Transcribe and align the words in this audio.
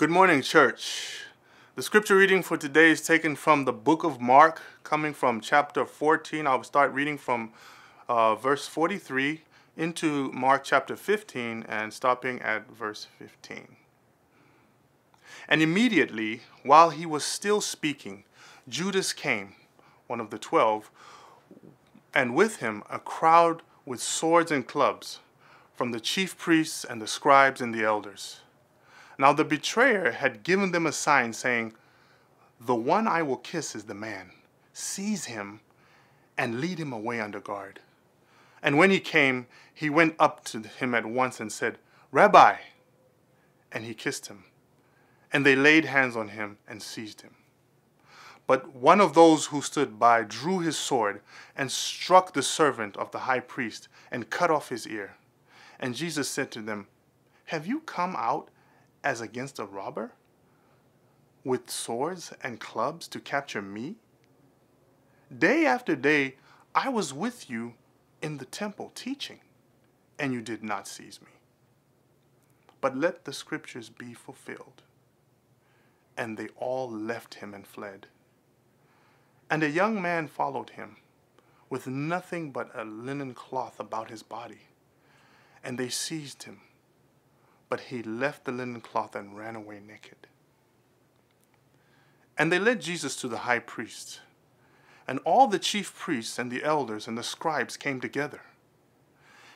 Good 0.00 0.08
morning, 0.08 0.40
church. 0.40 1.26
The 1.74 1.82
scripture 1.82 2.16
reading 2.16 2.42
for 2.42 2.56
today 2.56 2.90
is 2.90 3.02
taken 3.02 3.36
from 3.36 3.66
the 3.66 3.72
book 3.74 4.02
of 4.02 4.18
Mark, 4.18 4.62
coming 4.82 5.12
from 5.12 5.42
chapter 5.42 5.84
14. 5.84 6.46
I'll 6.46 6.64
start 6.64 6.90
reading 6.94 7.18
from 7.18 7.52
uh, 8.08 8.34
verse 8.34 8.66
43 8.66 9.42
into 9.76 10.32
Mark 10.32 10.64
chapter 10.64 10.96
15 10.96 11.66
and 11.68 11.92
stopping 11.92 12.40
at 12.40 12.66
verse 12.70 13.08
15. 13.18 13.76
And 15.46 15.60
immediately, 15.60 16.44
while 16.62 16.88
he 16.88 17.04
was 17.04 17.22
still 17.22 17.60
speaking, 17.60 18.24
Judas 18.66 19.12
came, 19.12 19.52
one 20.06 20.18
of 20.18 20.30
the 20.30 20.38
twelve, 20.38 20.90
and 22.14 22.34
with 22.34 22.60
him 22.60 22.84
a 22.88 22.98
crowd 22.98 23.60
with 23.84 24.00
swords 24.00 24.50
and 24.50 24.66
clubs 24.66 25.18
from 25.74 25.90
the 25.90 26.00
chief 26.00 26.38
priests 26.38 26.86
and 26.86 27.02
the 27.02 27.06
scribes 27.06 27.60
and 27.60 27.74
the 27.74 27.84
elders. 27.84 28.40
Now 29.20 29.34
the 29.34 29.44
betrayer 29.44 30.12
had 30.12 30.44
given 30.44 30.72
them 30.72 30.86
a 30.86 30.92
sign, 30.92 31.34
saying, 31.34 31.74
The 32.58 32.74
one 32.74 33.06
I 33.06 33.20
will 33.20 33.36
kiss 33.36 33.74
is 33.74 33.84
the 33.84 33.92
man. 33.92 34.30
Seize 34.72 35.26
him 35.26 35.60
and 36.38 36.58
lead 36.58 36.78
him 36.78 36.90
away 36.90 37.20
under 37.20 37.38
guard. 37.38 37.80
And 38.62 38.78
when 38.78 38.90
he 38.90 38.98
came, 38.98 39.46
he 39.74 39.90
went 39.90 40.14
up 40.18 40.42
to 40.46 40.60
him 40.60 40.94
at 40.94 41.04
once 41.04 41.38
and 41.38 41.52
said, 41.52 41.76
Rabbi! 42.10 42.56
And 43.70 43.84
he 43.84 43.92
kissed 43.92 44.28
him. 44.28 44.44
And 45.30 45.44
they 45.44 45.54
laid 45.54 45.84
hands 45.84 46.16
on 46.16 46.28
him 46.28 46.56
and 46.66 46.82
seized 46.82 47.20
him. 47.20 47.34
But 48.46 48.74
one 48.74 49.02
of 49.02 49.12
those 49.12 49.46
who 49.46 49.60
stood 49.60 49.98
by 49.98 50.22
drew 50.22 50.60
his 50.60 50.78
sword 50.78 51.20
and 51.54 51.70
struck 51.70 52.32
the 52.32 52.42
servant 52.42 52.96
of 52.96 53.10
the 53.10 53.18
high 53.18 53.40
priest 53.40 53.86
and 54.10 54.30
cut 54.30 54.50
off 54.50 54.70
his 54.70 54.88
ear. 54.88 55.16
And 55.78 55.94
Jesus 55.94 56.26
said 56.26 56.50
to 56.52 56.62
them, 56.62 56.86
Have 57.44 57.66
you 57.66 57.80
come 57.80 58.16
out 58.16 58.48
as 59.02 59.20
against 59.20 59.58
a 59.58 59.64
robber 59.64 60.12
with 61.44 61.70
swords 61.70 62.32
and 62.42 62.60
clubs 62.60 63.08
to 63.08 63.20
capture 63.20 63.62
me? 63.62 63.96
Day 65.36 65.64
after 65.66 65.96
day 65.96 66.36
I 66.74 66.88
was 66.88 67.12
with 67.12 67.50
you 67.50 67.74
in 68.22 68.38
the 68.38 68.44
temple 68.44 68.92
teaching, 68.94 69.40
and 70.18 70.32
you 70.32 70.40
did 70.40 70.62
not 70.62 70.86
seize 70.86 71.20
me. 71.20 71.28
But 72.80 72.96
let 72.96 73.24
the 73.24 73.32
scriptures 73.32 73.88
be 73.88 74.14
fulfilled. 74.14 74.82
And 76.16 76.36
they 76.36 76.48
all 76.56 76.90
left 76.90 77.34
him 77.34 77.54
and 77.54 77.66
fled. 77.66 78.06
And 79.50 79.62
a 79.62 79.70
young 79.70 80.00
man 80.00 80.28
followed 80.28 80.70
him, 80.70 80.96
with 81.68 81.86
nothing 81.86 82.50
but 82.50 82.70
a 82.74 82.84
linen 82.84 83.34
cloth 83.34 83.80
about 83.80 84.10
his 84.10 84.22
body. 84.22 84.68
And 85.64 85.78
they 85.78 85.88
seized 85.88 86.44
him. 86.44 86.60
But 87.70 87.80
he 87.80 88.02
left 88.02 88.44
the 88.44 88.52
linen 88.52 88.82
cloth 88.82 89.16
and 89.16 89.38
ran 89.38 89.56
away 89.56 89.80
naked. 89.80 90.26
And 92.36 92.52
they 92.52 92.58
led 92.58 92.82
Jesus 92.82 93.16
to 93.16 93.28
the 93.28 93.38
high 93.38 93.60
priest. 93.60 94.20
And 95.08 95.20
all 95.20 95.46
the 95.46 95.58
chief 95.58 95.94
priests 95.94 96.38
and 96.38 96.50
the 96.50 96.62
elders 96.62 97.08
and 97.08 97.16
the 97.16 97.22
scribes 97.22 97.78
came 97.78 98.00
together. 98.00 98.42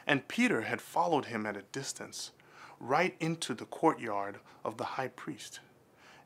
And 0.06 0.28
Peter 0.28 0.62
had 0.62 0.80
followed 0.80 1.26
him 1.26 1.44
at 1.44 1.56
a 1.56 1.62
distance, 1.72 2.30
right 2.80 3.14
into 3.20 3.54
the 3.54 3.64
courtyard 3.64 4.38
of 4.64 4.76
the 4.76 4.84
high 4.84 5.08
priest. 5.08 5.60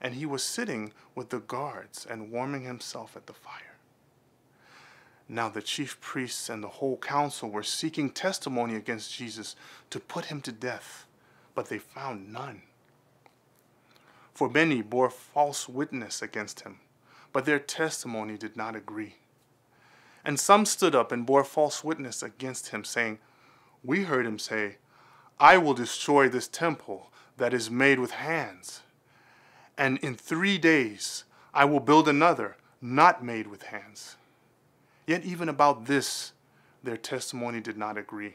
And 0.01 0.15
he 0.15 0.27
was 0.27 0.43
sitting 0.43 0.93
with 1.15 1.31
the 1.31 1.41
guards 1.41 2.07
and 2.09 2.31
warming 2.31 2.65
himself 2.65 3.17
at 3.17 3.27
the 3.27 3.33
fire. 3.33 3.77
Now 5.29 5.49
the 5.49 5.63
chief 5.63 6.01
priests 6.01 6.49
and 6.49 6.63
the 6.63 6.69
whole 6.69 6.97
council 6.97 7.51
were 7.51 7.63
seeking 7.63 8.11
testimony 8.11 8.77
against 8.77 9.15
Jesus 9.15 9.57
to 9.91 10.01
put 10.01 10.27
him 10.27 10.41
to 10.43 10.53
death, 10.53 11.07
but 11.59 11.69
they 11.69 11.79
found 11.79 12.33
none. 12.33 12.63
For 14.33 14.49
many 14.49 14.81
bore 14.81 15.11
false 15.11 15.69
witness 15.69 16.23
against 16.23 16.61
him 16.61 16.79
but 17.33 17.45
their 17.45 17.59
testimony 17.59 18.37
did 18.37 18.57
not 18.57 18.77
agree. 18.77 19.17
And 20.25 20.39
some 20.39 20.67
stood 20.67 20.95
up 20.95 21.13
and 21.13 21.27
bore 21.27 21.45
false 21.45 21.85
witness 21.85 22.23
against 22.23 22.69
him, 22.69 22.85
saying, 22.85 23.19
We 23.85 24.05
heard 24.05 24.27
him 24.27 24.39
say, 24.39 24.77
I 25.39 25.57
will 25.59 25.75
destroy 25.75 26.29
this 26.29 26.49
temple 26.49 27.13
that 27.37 27.55
is 27.55 27.71
made 27.71 28.01
with 28.01 28.11
hands, 28.11 28.83
and 29.77 29.99
in 29.99 30.17
three 30.17 30.59
days 30.59 31.25
I 31.55 31.65
will 31.65 31.81
build 31.81 32.09
another 32.09 32.57
not 32.81 33.25
made 33.25 33.47
with 33.47 33.65
hands. 33.65 34.17
Yet 35.07 35.25
even 35.25 35.49
about 35.49 35.87
this 35.87 36.33
their 36.83 36.97
testimony 36.97 37.61
did 37.61 37.77
not 37.77 37.97
agree. 37.97 38.35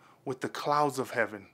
with 0.25 0.41
the 0.41 0.49
clouds 0.49 0.99
of 0.99 1.11
heaven. 1.11 1.47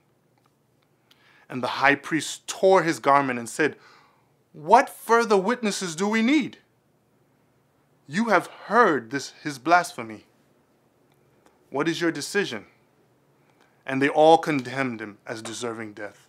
And 1.48 1.62
the 1.62 1.68
high 1.68 1.94
priest 1.94 2.46
tore 2.46 2.82
his 2.82 2.98
garment 2.98 3.38
and 3.38 3.48
said, 3.48 3.76
what 4.52 4.88
further 4.90 5.36
witnesses 5.36 5.94
do 5.94 6.08
we 6.08 6.20
need? 6.20 6.58
You 8.08 8.26
have 8.26 8.46
heard 8.46 9.10
this 9.10 9.32
his 9.42 9.58
blasphemy. 9.58 10.24
What 11.70 11.86
is 11.88 12.00
your 12.00 12.10
decision? 12.10 12.66
And 13.86 14.02
they 14.02 14.08
all 14.08 14.38
condemned 14.38 15.00
him 15.00 15.18
as 15.26 15.42
deserving 15.42 15.92
death. 15.92 16.26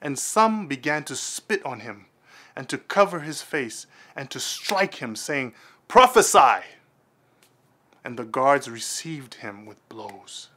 And 0.00 0.18
some 0.18 0.68
began 0.68 1.02
to 1.04 1.16
spit 1.16 1.64
on 1.66 1.80
him, 1.80 2.06
and 2.54 2.68
to 2.68 2.78
cover 2.78 3.20
his 3.20 3.42
face, 3.42 3.86
and 4.14 4.30
to 4.30 4.38
strike 4.38 4.96
him, 4.96 5.16
saying, 5.16 5.54
Prophesy! 5.88 6.64
And 8.04 8.16
the 8.16 8.24
guards 8.24 8.70
received 8.70 9.34
him 9.34 9.66
with 9.66 9.88
blows. 9.88 10.48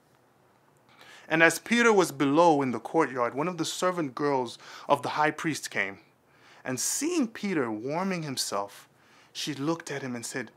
And 1.28 1.42
as 1.42 1.60
Peter 1.60 1.92
was 1.92 2.12
below 2.12 2.62
in 2.62 2.72
the 2.72 2.80
courtyard, 2.80 3.34
one 3.34 3.48
of 3.48 3.58
the 3.58 3.66
servant 3.66 4.16
girls 4.16 4.58
of 4.88 5.02
the 5.02 5.10
high 5.10 5.32
priest 5.32 5.72
came 5.72 6.00
and 6.66 6.80
seeing 6.80 7.28
Peter 7.28 7.72
warming 7.72 8.24
himself, 8.24 8.90
she 9.32 9.54
looked 9.54 9.92
at 9.92 10.02
him 10.02 10.16
and 10.16 10.26
said, 10.26 10.50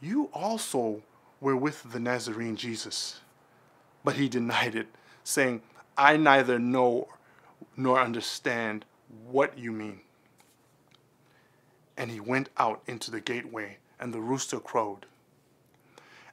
You 0.00 0.30
also 0.32 1.02
were 1.40 1.56
with 1.56 1.92
the 1.92 2.00
Nazarene 2.00 2.56
Jesus. 2.56 3.20
But 4.02 4.16
he 4.16 4.28
denied 4.28 4.74
it, 4.74 4.88
saying, 5.22 5.60
I 5.96 6.16
neither 6.16 6.58
know 6.58 7.08
nor 7.76 8.00
understand 8.00 8.86
what 9.30 9.58
you 9.58 9.72
mean. 9.72 10.00
And 11.96 12.10
he 12.10 12.20
went 12.20 12.48
out 12.56 12.80
into 12.86 13.10
the 13.10 13.20
gateway, 13.20 13.76
and 14.00 14.14
the 14.14 14.20
rooster 14.20 14.58
crowed. 14.58 15.04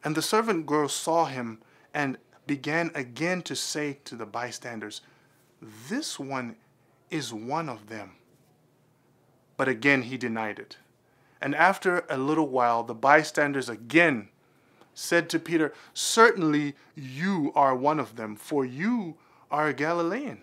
And 0.03 0.15
the 0.15 0.21
servant 0.21 0.65
girl 0.65 0.87
saw 0.87 1.25
him 1.25 1.59
and 1.93 2.17
began 2.47 2.91
again 2.94 3.41
to 3.44 3.56
say 3.56 4.00
to 4.06 4.16
the 4.16 4.25
bystanders, 4.25 5.01
This 5.89 6.19
one 6.19 6.56
is 7.09 7.33
one 7.33 7.69
of 7.69 7.88
them. 7.88 8.11
But 9.57 9.67
again 9.67 10.03
he 10.03 10.17
denied 10.17 10.59
it. 10.59 10.78
And 11.41 11.56
after 11.56 12.06
a 12.09 12.17
little 12.17 12.47
while, 12.47 12.83
the 12.83 12.95
bystanders 12.95 13.69
again 13.69 14.29
said 14.94 15.29
to 15.29 15.39
Peter, 15.39 15.73
Certainly 15.94 16.75
you 16.95 17.51
are 17.56 17.75
one 17.75 18.00
of 18.00 18.16
them, 18.16 18.35
for 18.35 18.66
you 18.66 19.16
are 19.51 19.67
a 19.67 19.73
Galilean. 19.73 20.41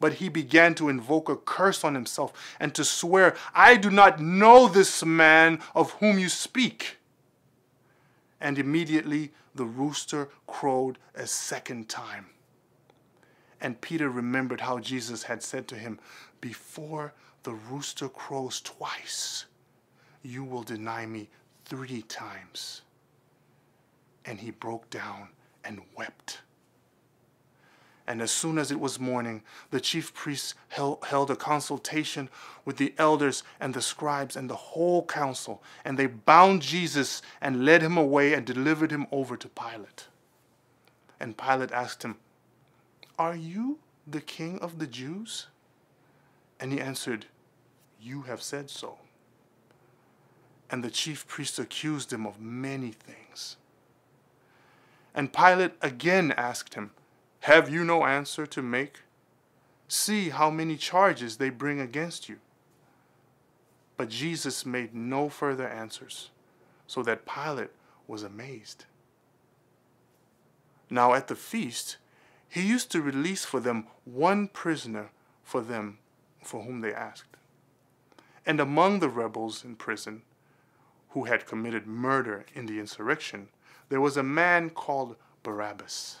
But 0.00 0.14
he 0.14 0.28
began 0.28 0.74
to 0.74 0.88
invoke 0.88 1.28
a 1.28 1.36
curse 1.36 1.84
on 1.84 1.94
himself 1.94 2.32
and 2.60 2.74
to 2.74 2.84
swear, 2.84 3.34
I 3.54 3.76
do 3.76 3.90
not 3.90 4.20
know 4.20 4.68
this 4.68 5.04
man 5.04 5.60
of 5.74 5.92
whom 5.92 6.18
you 6.18 6.28
speak. 6.28 6.98
And 8.40 8.58
immediately 8.58 9.32
the 9.54 9.64
rooster 9.64 10.28
crowed 10.46 10.98
a 11.14 11.26
second 11.26 11.88
time. 11.88 12.26
And 13.60 13.80
Peter 13.80 14.10
remembered 14.10 14.60
how 14.60 14.78
Jesus 14.78 15.22
had 15.22 15.42
said 15.42 15.68
to 15.68 15.76
him, 15.76 15.98
Before 16.40 17.14
the 17.44 17.54
rooster 17.54 18.08
crows 18.08 18.60
twice, 18.60 19.46
you 20.22 20.44
will 20.44 20.62
deny 20.62 21.06
me 21.06 21.28
three 21.64 22.02
times. 22.02 22.82
And 24.24 24.38
he 24.38 24.50
broke 24.50 24.90
down 24.90 25.28
and 25.64 25.80
wept. 25.96 26.40
And 28.06 28.20
as 28.20 28.30
soon 28.30 28.58
as 28.58 28.70
it 28.70 28.80
was 28.80 29.00
morning, 29.00 29.42
the 29.70 29.80
chief 29.80 30.12
priests 30.12 30.54
held, 30.68 31.30
a 31.30 31.36
consultation 31.36 32.28
with 32.64 32.76
the 32.76 32.92
elders 32.98 33.42
and 33.58 33.72
the 33.72 33.80
scribes 33.80 34.36
and 34.36 34.50
the 34.50 34.56
whole 34.56 35.06
council, 35.06 35.62
and 35.84 35.98
they 35.98 36.06
bound 36.06 36.60
Jesus 36.60 37.22
and 37.40 37.64
led 37.64 37.82
him 37.82 37.96
away 37.96 38.34
and 38.34 38.44
delivered 38.44 38.90
him 38.90 39.06
over 39.10 39.36
to 39.36 39.48
Pilate. 39.48 40.08
And 41.18 41.38
Pilate 41.38 41.72
asked 41.72 42.02
him, 42.02 42.16
Are 43.18 43.36
you 43.36 43.78
the 44.06 44.20
king 44.20 44.58
of 44.58 44.78
the 44.78 44.86
Jews? 44.86 45.46
And 46.60 46.72
he 46.72 46.80
answered, 46.80 47.26
You 47.98 48.22
have 48.22 48.42
said 48.42 48.68
so. 48.68 48.98
And 50.70 50.84
the 50.84 50.90
chief 50.90 51.26
priests 51.26 51.58
accused 51.58 52.12
him 52.12 52.26
of 52.26 52.38
many 52.38 52.90
things. 52.90 53.56
And 55.14 55.32
Pilate 55.32 55.72
again 55.80 56.32
asked 56.36 56.74
him, 56.74 56.90
Have 57.44 57.68
you 57.68 57.84
no 57.84 58.06
answer 58.06 58.46
to 58.46 58.62
make? 58.62 59.00
See 59.86 60.30
how 60.30 60.48
many 60.48 60.78
charges 60.78 61.36
they 61.36 61.50
bring 61.50 61.78
against 61.78 62.26
you. 62.26 62.38
But 63.98 64.08
Jesus 64.08 64.64
made 64.64 64.94
no 64.94 65.28
further 65.28 65.68
answers, 65.68 66.30
so 66.86 67.02
that 67.02 67.26
Pilate 67.26 67.72
was 68.08 68.22
amazed. 68.22 68.86
Now 70.88 71.12
at 71.12 71.28
the 71.28 71.34
feast, 71.34 71.98
he 72.48 72.62
used 72.62 72.90
to 72.92 73.02
release 73.02 73.44
for 73.44 73.60
them 73.60 73.88
one 74.06 74.48
prisoner 74.48 75.10
for 75.42 75.60
them 75.60 75.98
for 76.42 76.62
whom 76.62 76.80
they 76.80 76.94
asked. 76.94 77.36
And 78.46 78.58
among 78.58 79.00
the 79.00 79.10
rebels 79.10 79.62
in 79.62 79.76
prison 79.76 80.22
who 81.10 81.24
had 81.24 81.44
committed 81.44 81.86
murder 81.86 82.46
in 82.54 82.64
the 82.64 82.80
insurrection, 82.80 83.50
there 83.90 84.00
was 84.00 84.16
a 84.16 84.22
man 84.22 84.70
called 84.70 85.16
Barabbas. 85.42 86.20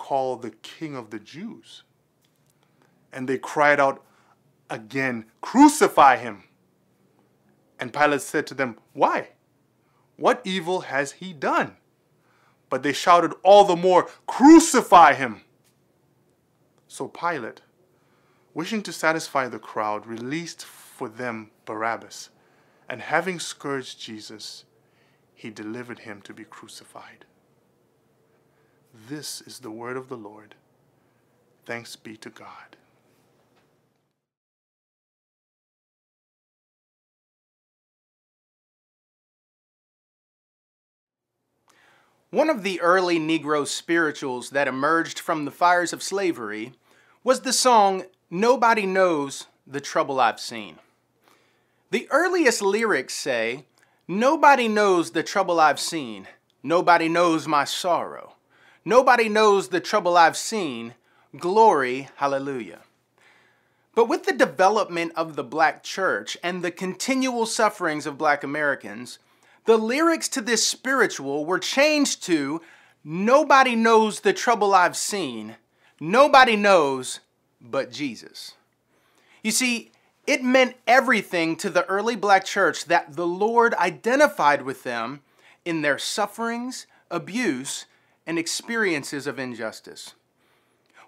call 0.00 0.36
the 0.36 0.50
king 0.50 0.96
of 0.96 1.10
the 1.10 1.18
Jews? 1.18 1.84
And 3.12 3.28
they 3.28 3.38
cried 3.38 3.78
out 3.78 4.02
again, 4.70 5.26
Crucify 5.42 6.16
him! 6.16 6.44
And 7.78 7.92
Pilate 7.92 8.22
said 8.22 8.46
to 8.48 8.54
them, 8.54 8.78
Why? 8.94 9.28
What 10.16 10.40
evil 10.44 10.80
has 10.80 11.12
he 11.12 11.32
done? 11.32 11.76
But 12.70 12.82
they 12.82 12.92
shouted 12.92 13.34
all 13.42 13.64
the 13.64 13.76
more, 13.76 14.08
Crucify 14.26 15.14
him! 15.14 15.42
So 16.88 17.06
Pilate, 17.06 17.60
wishing 18.54 18.82
to 18.82 18.92
satisfy 18.92 19.48
the 19.48 19.58
crowd, 19.58 20.06
released 20.06 20.64
for 20.64 21.08
them 21.08 21.50
Barabbas, 21.64 22.30
and 22.88 23.00
having 23.00 23.38
scourged 23.38 24.00
Jesus, 24.00 24.64
he 25.34 25.50
delivered 25.50 26.00
him 26.00 26.20
to 26.22 26.34
be 26.34 26.44
crucified. 26.44 27.24
This 28.92 29.40
is 29.42 29.60
the 29.60 29.70
word 29.70 29.96
of 29.96 30.08
the 30.08 30.16
Lord. 30.16 30.54
Thanks 31.64 31.96
be 31.96 32.16
to 32.18 32.30
God. 32.30 32.76
One 42.30 42.48
of 42.48 42.62
the 42.62 42.80
early 42.80 43.18
Negro 43.18 43.66
spirituals 43.66 44.50
that 44.50 44.68
emerged 44.68 45.18
from 45.18 45.44
the 45.44 45.50
fires 45.50 45.92
of 45.92 46.02
slavery 46.02 46.74
was 47.24 47.40
the 47.40 47.52
song 47.52 48.04
Nobody 48.30 48.86
Knows 48.86 49.46
the 49.66 49.80
Trouble 49.80 50.20
I've 50.20 50.38
Seen. 50.38 50.78
The 51.90 52.06
earliest 52.10 52.62
lyrics 52.62 53.14
say, 53.14 53.64
Nobody 54.06 54.68
knows 54.68 55.10
the 55.10 55.24
trouble 55.24 55.58
I've 55.58 55.80
seen. 55.80 56.28
Nobody 56.62 57.08
knows 57.08 57.48
my 57.48 57.64
sorrow. 57.64 58.34
Nobody 58.84 59.28
knows 59.28 59.68
the 59.68 59.80
trouble 59.80 60.16
I've 60.16 60.36
seen. 60.36 60.94
Glory, 61.36 62.08
hallelujah. 62.16 62.80
But 63.94 64.08
with 64.08 64.24
the 64.24 64.32
development 64.32 65.12
of 65.16 65.36
the 65.36 65.44
black 65.44 65.82
church 65.82 66.36
and 66.42 66.62
the 66.62 66.70
continual 66.70 67.46
sufferings 67.46 68.06
of 68.06 68.18
black 68.18 68.42
Americans, 68.42 69.18
the 69.66 69.76
lyrics 69.76 70.28
to 70.30 70.40
this 70.40 70.66
spiritual 70.66 71.44
were 71.44 71.58
changed 71.58 72.22
to 72.24 72.60
Nobody 73.02 73.76
knows 73.76 74.20
the 74.20 74.34
trouble 74.34 74.74
I've 74.74 74.96
seen. 74.96 75.56
Nobody 75.98 76.54
knows 76.54 77.20
but 77.60 77.90
Jesus. 77.90 78.54
You 79.42 79.50
see, 79.50 79.90
it 80.26 80.44
meant 80.44 80.76
everything 80.86 81.56
to 81.56 81.70
the 81.70 81.86
early 81.86 82.14
black 82.14 82.44
church 82.44 82.84
that 82.86 83.16
the 83.16 83.26
Lord 83.26 83.72
identified 83.74 84.62
with 84.62 84.82
them 84.82 85.20
in 85.64 85.80
their 85.80 85.98
sufferings, 85.98 86.86
abuse, 87.10 87.86
and 88.26 88.38
experiences 88.38 89.26
of 89.26 89.38
injustice. 89.38 90.14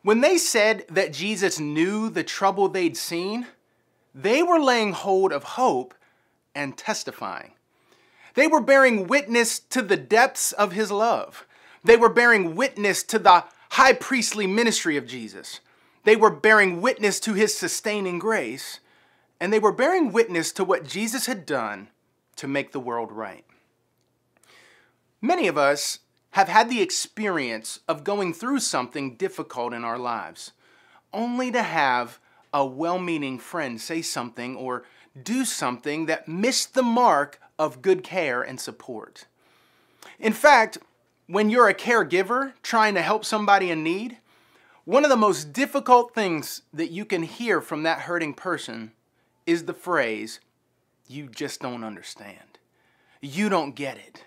When 0.02 0.20
they 0.20 0.36
said 0.36 0.84
that 0.88 1.12
Jesus 1.12 1.60
knew 1.60 2.10
the 2.10 2.24
trouble 2.24 2.68
they'd 2.68 2.96
seen, 2.96 3.46
they 4.14 4.42
were 4.42 4.58
laying 4.58 4.92
hold 4.92 5.32
of 5.32 5.44
hope 5.44 5.94
and 6.54 6.76
testifying. 6.76 7.52
They 8.34 8.46
were 8.46 8.60
bearing 8.60 9.06
witness 9.06 9.58
to 9.60 9.82
the 9.82 9.96
depths 9.96 10.52
of 10.52 10.72
his 10.72 10.90
love. 10.90 11.46
They 11.84 11.96
were 11.96 12.08
bearing 12.08 12.54
witness 12.56 13.02
to 13.04 13.18
the 13.18 13.44
high 13.70 13.92
priestly 13.92 14.46
ministry 14.46 14.96
of 14.96 15.06
Jesus. 15.06 15.60
They 16.04 16.16
were 16.16 16.30
bearing 16.30 16.80
witness 16.80 17.20
to 17.20 17.34
his 17.34 17.56
sustaining 17.56 18.18
grace. 18.18 18.80
And 19.40 19.52
they 19.52 19.58
were 19.58 19.72
bearing 19.72 20.12
witness 20.12 20.52
to 20.52 20.64
what 20.64 20.86
Jesus 20.86 21.26
had 21.26 21.46
done 21.46 21.88
to 22.36 22.48
make 22.48 22.72
the 22.72 22.80
world 22.80 23.12
right. 23.12 23.44
Many 25.20 25.48
of 25.48 25.58
us 25.58 26.00
have 26.32 26.48
had 26.48 26.68
the 26.68 26.82
experience 26.82 27.80
of 27.88 28.04
going 28.04 28.34
through 28.34 28.58
something 28.60 29.16
difficult 29.16 29.72
in 29.72 29.84
our 29.84 29.98
lives, 29.98 30.52
only 31.12 31.50
to 31.52 31.62
have 31.62 32.18
a 32.52 32.64
well 32.64 32.98
meaning 32.98 33.38
friend 33.38 33.80
say 33.80 34.02
something 34.02 34.56
or 34.56 34.84
do 35.20 35.44
something 35.44 36.06
that 36.06 36.28
missed 36.28 36.74
the 36.74 36.82
mark 36.82 37.40
of 37.58 37.82
good 37.82 38.02
care 38.02 38.42
and 38.42 38.60
support. 38.60 39.26
In 40.18 40.32
fact, 40.32 40.78
when 41.26 41.50
you're 41.50 41.68
a 41.68 41.74
caregiver 41.74 42.52
trying 42.62 42.94
to 42.94 43.02
help 43.02 43.24
somebody 43.24 43.70
in 43.70 43.82
need, 43.82 44.18
one 44.84 45.04
of 45.04 45.10
the 45.10 45.16
most 45.16 45.52
difficult 45.52 46.14
things 46.14 46.62
that 46.72 46.90
you 46.90 47.04
can 47.04 47.22
hear 47.22 47.60
from 47.60 47.82
that 47.82 48.00
hurting 48.00 48.34
person 48.34 48.92
is 49.46 49.64
the 49.64 49.74
phrase, 49.74 50.40
you 51.06 51.28
just 51.28 51.60
don't 51.60 51.84
understand. 51.84 52.58
You 53.20 53.48
don't 53.48 53.74
get 53.74 53.96
it. 53.98 54.24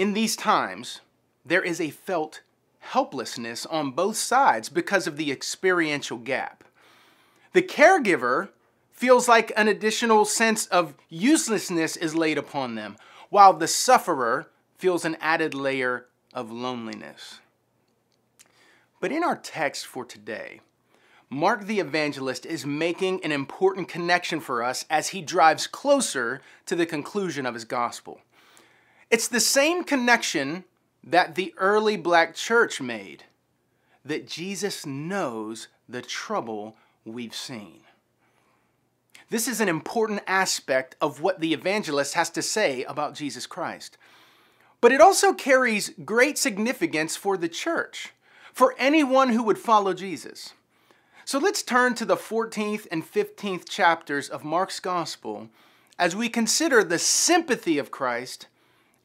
In 0.00 0.14
these 0.14 0.34
times, 0.34 1.02
there 1.44 1.60
is 1.62 1.78
a 1.78 1.90
felt 1.90 2.40
helplessness 2.78 3.66
on 3.66 3.90
both 3.90 4.16
sides 4.16 4.70
because 4.70 5.06
of 5.06 5.18
the 5.18 5.30
experiential 5.30 6.16
gap. 6.16 6.64
The 7.52 7.60
caregiver 7.60 8.48
feels 8.92 9.28
like 9.28 9.52
an 9.58 9.68
additional 9.68 10.24
sense 10.24 10.64
of 10.68 10.94
uselessness 11.10 11.98
is 11.98 12.14
laid 12.14 12.38
upon 12.38 12.76
them, 12.76 12.96
while 13.28 13.52
the 13.52 13.68
sufferer 13.68 14.48
feels 14.78 15.04
an 15.04 15.18
added 15.20 15.52
layer 15.52 16.06
of 16.32 16.50
loneliness. 16.50 17.40
But 19.00 19.12
in 19.12 19.22
our 19.22 19.36
text 19.36 19.84
for 19.84 20.06
today, 20.06 20.62
Mark 21.28 21.66
the 21.66 21.78
evangelist 21.78 22.46
is 22.46 22.64
making 22.64 23.22
an 23.22 23.32
important 23.32 23.88
connection 23.88 24.40
for 24.40 24.62
us 24.62 24.86
as 24.88 25.08
he 25.08 25.20
drives 25.20 25.66
closer 25.66 26.40
to 26.64 26.74
the 26.74 26.86
conclusion 26.86 27.44
of 27.44 27.52
his 27.52 27.66
gospel. 27.66 28.22
It's 29.10 29.26
the 29.26 29.40
same 29.40 29.82
connection 29.82 30.64
that 31.02 31.34
the 31.34 31.52
early 31.56 31.96
black 31.96 32.34
church 32.34 32.80
made 32.80 33.24
that 34.04 34.28
Jesus 34.28 34.86
knows 34.86 35.68
the 35.88 36.00
trouble 36.00 36.76
we've 37.04 37.34
seen. 37.34 37.80
This 39.28 39.48
is 39.48 39.60
an 39.60 39.68
important 39.68 40.22
aspect 40.26 40.96
of 41.00 41.20
what 41.20 41.40
the 41.40 41.52
evangelist 41.52 42.14
has 42.14 42.30
to 42.30 42.42
say 42.42 42.84
about 42.84 43.14
Jesus 43.14 43.46
Christ. 43.46 43.98
But 44.80 44.92
it 44.92 45.00
also 45.00 45.32
carries 45.32 45.92
great 46.04 46.38
significance 46.38 47.16
for 47.16 47.36
the 47.36 47.48
church, 47.48 48.12
for 48.52 48.74
anyone 48.78 49.30
who 49.30 49.42
would 49.42 49.58
follow 49.58 49.92
Jesus. 49.92 50.54
So 51.24 51.38
let's 51.38 51.62
turn 51.62 51.94
to 51.96 52.04
the 52.04 52.16
14th 52.16 52.86
and 52.90 53.04
15th 53.04 53.68
chapters 53.68 54.28
of 54.28 54.44
Mark's 54.44 54.80
Gospel 54.80 55.48
as 55.98 56.16
we 56.16 56.28
consider 56.28 56.82
the 56.82 56.98
sympathy 56.98 57.76
of 57.78 57.90
Christ 57.90 58.46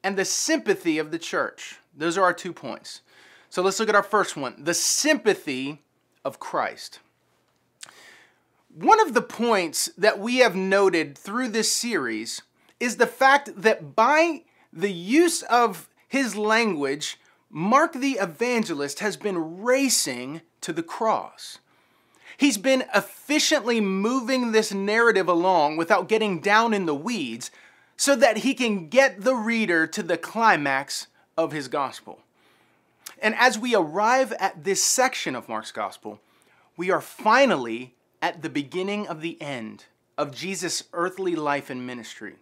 and 0.05 0.15
the 0.15 0.23
sympathy 0.23 0.99
of 0.99 1.09
the 1.09 1.17
church. 1.17 1.79
Those 1.97 2.15
are 2.15 2.23
our 2.23 2.33
two 2.33 2.53
points. 2.53 3.01
So 3.49 3.63
let's 3.63 3.79
look 3.79 3.89
at 3.89 3.95
our 3.95 4.03
first 4.03 4.37
one 4.37 4.55
the 4.63 4.75
sympathy 4.75 5.81
of 6.23 6.39
Christ. 6.39 6.99
One 8.71 8.99
of 8.99 9.15
the 9.15 9.23
points 9.23 9.89
that 9.97 10.19
we 10.19 10.37
have 10.37 10.55
noted 10.55 11.17
through 11.17 11.47
this 11.49 11.71
series 11.71 12.43
is 12.79 12.97
the 12.97 13.07
fact 13.07 13.49
that 13.59 13.95
by 13.95 14.43
the 14.71 14.91
use 14.91 15.41
of 15.41 15.89
his 16.07 16.35
language, 16.35 17.19
Mark 17.49 17.93
the 17.93 18.19
evangelist 18.21 18.99
has 18.99 19.17
been 19.17 19.63
racing 19.63 20.41
to 20.61 20.71
the 20.71 20.83
cross. 20.83 21.57
He's 22.37 22.59
been 22.59 22.83
efficiently 22.93 23.81
moving 23.81 24.51
this 24.51 24.71
narrative 24.71 25.27
along 25.27 25.77
without 25.77 26.09
getting 26.09 26.41
down 26.41 26.75
in 26.75 26.85
the 26.85 26.93
weeds 26.93 27.49
so 27.97 28.15
that 28.15 28.37
he 28.37 28.53
can 28.53 28.89
get 28.89 29.21
the 29.21 29.35
reader 29.35 29.87
to 29.87 30.03
the 30.03 30.17
climax 30.17 31.07
of 31.37 31.51
his 31.51 31.67
gospel. 31.67 32.19
And 33.21 33.35
as 33.35 33.57
we 33.57 33.75
arrive 33.75 34.33
at 34.33 34.63
this 34.63 34.83
section 34.83 35.35
of 35.35 35.47
Mark's 35.47 35.71
gospel, 35.71 36.19
we 36.75 36.91
are 36.91 37.01
finally 37.01 37.93
at 38.21 38.41
the 38.41 38.49
beginning 38.49 39.07
of 39.07 39.21
the 39.21 39.41
end 39.41 39.85
of 40.17 40.35
Jesus' 40.35 40.83
earthly 40.93 41.35
life 41.35 41.69
and 41.69 41.85
ministry. 41.85 42.35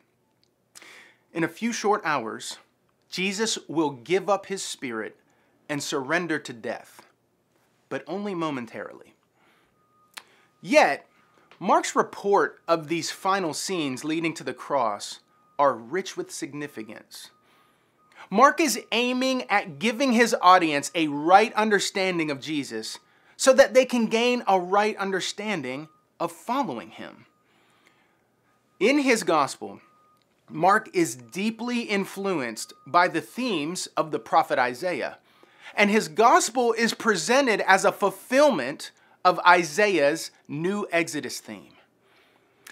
In 1.33 1.43
a 1.43 1.48
few 1.48 1.72
short 1.72 2.01
hours, 2.03 2.57
Jesus 3.10 3.57
will 3.67 3.91
give 3.91 4.29
up 4.29 4.48
his 4.48 4.63
spirit 4.63 5.17
and 5.69 5.81
surrender 5.81 6.39
to 6.39 6.53
death, 6.53 7.05
but 7.89 8.03
only 8.07 8.33
momentarily. 8.33 9.13
Yet, 10.62 11.07
Mark's 11.60 11.95
report 11.95 12.62
of 12.67 12.88
these 12.88 13.12
final 13.12 13.53
scenes 13.53 14.03
leading 14.03 14.33
to 14.36 14.43
the 14.43 14.53
cross 14.53 15.19
are 15.57 15.74
rich 15.75 16.17
with 16.17 16.31
significance. 16.31 17.29
Mark 18.29 18.60
is 18.60 18.79
aiming 18.91 19.43
at 19.50 19.79
giving 19.79 20.13
his 20.13 20.36
audience 20.41 20.91
a 20.95 21.07
right 21.07 21.53
understanding 21.53 22.31
of 22.31 22.39
Jesus 22.39 23.00
so 23.38 23.53
that 23.53 23.74
they 23.74 23.86
can 23.86 24.07
gain 24.07 24.43
a 24.48 24.60
right 24.60 24.95
understanding 24.98 25.89
of 26.19 26.31
following 26.31 26.89
him. 26.91 27.25
In 28.79 29.00
his 29.00 29.24
gospel, 29.24 29.81
Mark 30.50 30.89
is 30.93 31.15
deeply 31.15 31.81
influenced 31.81 32.74
by 32.86 33.07
the 33.07 33.22
themes 33.22 33.88
of 33.98 34.12
the 34.12 34.19
prophet 34.19 34.60
Isaiah, 34.60 35.17
and 35.75 35.89
his 35.89 36.07
gospel 36.07 36.74
is 36.74 36.93
presented 36.93 37.62
as 37.62 37.86
a 37.86 37.91
fulfillment 37.91 38.91
of 39.25 39.39
Isaiah's 39.39 40.31
new 40.48 40.88
Exodus 40.91 41.39
theme. 41.39 41.73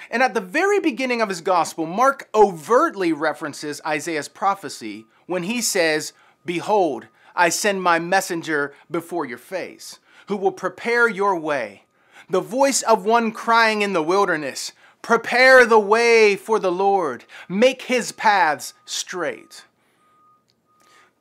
And 0.10 0.24
at 0.24 0.34
the 0.34 0.41
very 0.41 0.79
beginning 0.79 1.22
of 1.22 1.29
his 1.29 1.41
gospel, 1.41 1.86
Mark 1.86 2.29
overtly 2.34 3.13
references 3.13 3.81
Isaiah's 3.86 4.27
prophecy 4.27 5.05
when 5.25 5.43
he 5.43 5.62
says, 5.62 6.13
Behold, 6.46 7.08
I 7.36 7.50
send 7.50 7.81
my 7.81 8.00
messenger 8.00 8.74
before 8.89 9.25
your 9.25 9.38
face, 9.38 10.00
who 10.27 10.36
will 10.36 10.51
prepare 10.51 11.08
your 11.08 11.38
way. 11.38 11.84
The 12.29 12.41
voice 12.41 12.81
of 12.81 13.05
one 13.05 13.31
crying 13.31 13.81
in 13.81 13.93
the 13.93 14.03
wilderness, 14.03 14.72
Prepare 15.01 15.65
the 15.65 15.79
way 15.79 16.36
for 16.36 16.60
the 16.60 16.72
Lord, 16.72 17.25
make 17.50 17.84
his 17.84 18.12
paths 18.12 18.74
straight. 18.86 19.63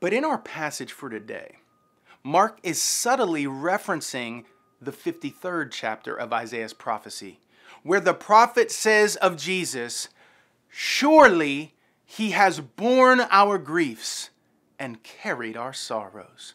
But 0.00 0.12
in 0.12 0.24
our 0.24 0.38
passage 0.38 0.92
for 0.92 1.08
today, 1.08 1.56
Mark 2.22 2.58
is 2.62 2.80
subtly 2.80 3.44
referencing 3.44 4.44
the 4.80 4.92
53rd 4.92 5.70
chapter 5.70 6.14
of 6.14 6.32
Isaiah's 6.32 6.72
prophecy, 6.72 7.38
where 7.82 8.00
the 8.00 8.14
prophet 8.14 8.70
says 8.70 9.16
of 9.16 9.36
Jesus, 9.36 10.08
Surely 10.68 11.74
he 12.04 12.30
has 12.30 12.60
borne 12.60 13.20
our 13.30 13.58
griefs 13.58 14.30
and 14.78 15.02
carried 15.02 15.56
our 15.56 15.72
sorrows. 15.72 16.54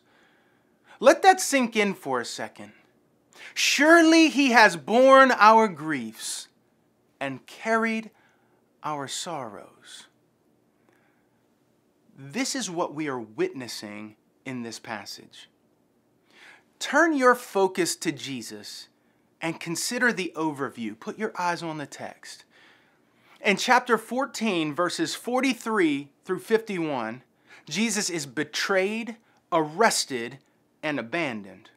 Let 1.00 1.22
that 1.24 1.42
sink 1.42 1.76
in 1.76 1.94
for 1.94 2.20
a 2.20 2.26
second. 2.26 2.72
Surely 3.54 4.30
he 4.30 4.52
has 4.52 4.78
borne 4.78 5.32
our 5.32 5.68
griefs 5.68 6.48
and 7.20 7.46
carried 7.46 8.12
our 8.84 9.08
sorrows. 9.08 10.08
This 12.18 12.56
is 12.56 12.70
what 12.70 12.94
we 12.94 13.08
are 13.08 13.20
witnessing 13.20 14.16
in 14.46 14.62
this 14.62 14.80
passage. 14.80 15.50
Turn 16.80 17.14
your 17.14 17.36
focus 17.36 17.96
to 17.98 18.12
Jesus 18.12 18.88
and 19.46 19.60
consider 19.60 20.12
the 20.12 20.34
overview. 20.36 21.00
Put 21.00 21.20
your 21.20 21.32
eyes 21.38 21.62
on 21.62 21.78
the 21.78 21.86
text. 21.86 22.46
In 23.40 23.58
chapter 23.58 23.96
14, 23.96 24.74
verses 24.74 25.14
43 25.14 26.10
through 26.24 26.40
51, 26.40 27.22
Jesus 27.70 28.10
is 28.10 28.26
betrayed, 28.26 29.18
arrested, 29.52 30.40
and 30.82 31.00
abandoned. 31.00 31.70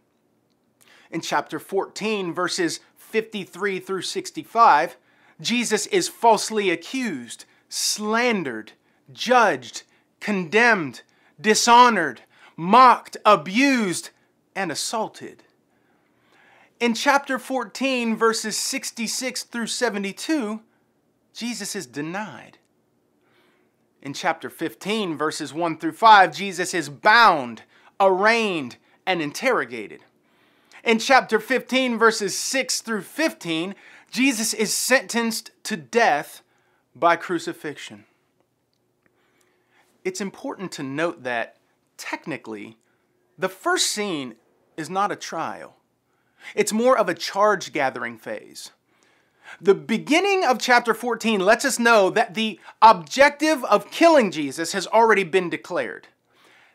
In 1.11 1.21
chapter 1.21 1.59
14, 1.59 2.33
verses 2.33 2.81
53 2.97 3.81
through 3.81 4.01
65, 4.01 4.97
Jesus 5.39 5.85
is 5.89 6.09
falsely 6.09 6.71
accused, 6.71 7.45
slandered, 7.69 8.73
judged, 9.13 9.83
condemned, 10.21 11.03
dishonored, 11.39 12.23
mocked, 12.57 13.19
abused, 13.27 14.09
and 14.57 14.73
assaulted. 14.73 15.43
In 16.81 16.95
chapter 16.95 17.41
14, 17.41 18.15
verses 18.17 18.57
66 18.57 19.43
through 19.45 19.67
72, 19.67 20.61
Jesus 21.35 21.75
is 21.75 21.87
denied. 21.87 22.59
In 24.01 24.15
chapter 24.15 24.49
15, 24.49 25.19
verses 25.19 25.53
1 25.53 25.79
through 25.79 25.93
5, 25.93 26.33
Jesus 26.33 26.75
is 26.75 26.89
bound, 26.89 27.63
arraigned, 27.99 28.77
and 29.05 29.21
interrogated. 29.21 30.05
In 30.85 31.01
chapter 31.01 31.41
15, 31.41 31.99
verses 31.99 32.39
6 32.39 32.81
through 32.83 33.03
15, 33.03 33.75
Jesus 34.13 34.55
is 34.55 34.73
sentenced 34.73 35.51
to 35.65 35.77
death 35.77 36.43
by 36.95 37.17
crucifixion. 37.17 38.05
It's 40.05 40.21
important 40.21 40.71
to 40.73 40.85
note 40.85 41.25
that, 41.25 41.57
technically, 41.97 42.79
the 43.37 43.49
first 43.49 43.91
scene 43.91 44.37
is 44.77 44.89
not 44.89 45.11
a 45.11 45.17
trial. 45.17 45.78
It's 46.55 46.73
more 46.73 46.97
of 46.97 47.09
a 47.09 47.15
charge 47.15 47.73
gathering 47.73 48.19
phase. 48.19 48.71
The 49.61 49.75
beginning 49.75 50.45
of 50.45 50.59
chapter 50.59 50.95
14 50.95 51.41
lets 51.41 51.65
us 51.65 51.79
know 51.79 52.11
that 52.11 52.35
the 52.35 52.61
objective 52.83 53.65
of 53.65 53.91
killing 53.91 54.31
Jesus 54.31 54.73
has 54.73 54.87
already 54.87 55.25
been 55.25 55.51
declared. 55.51 56.09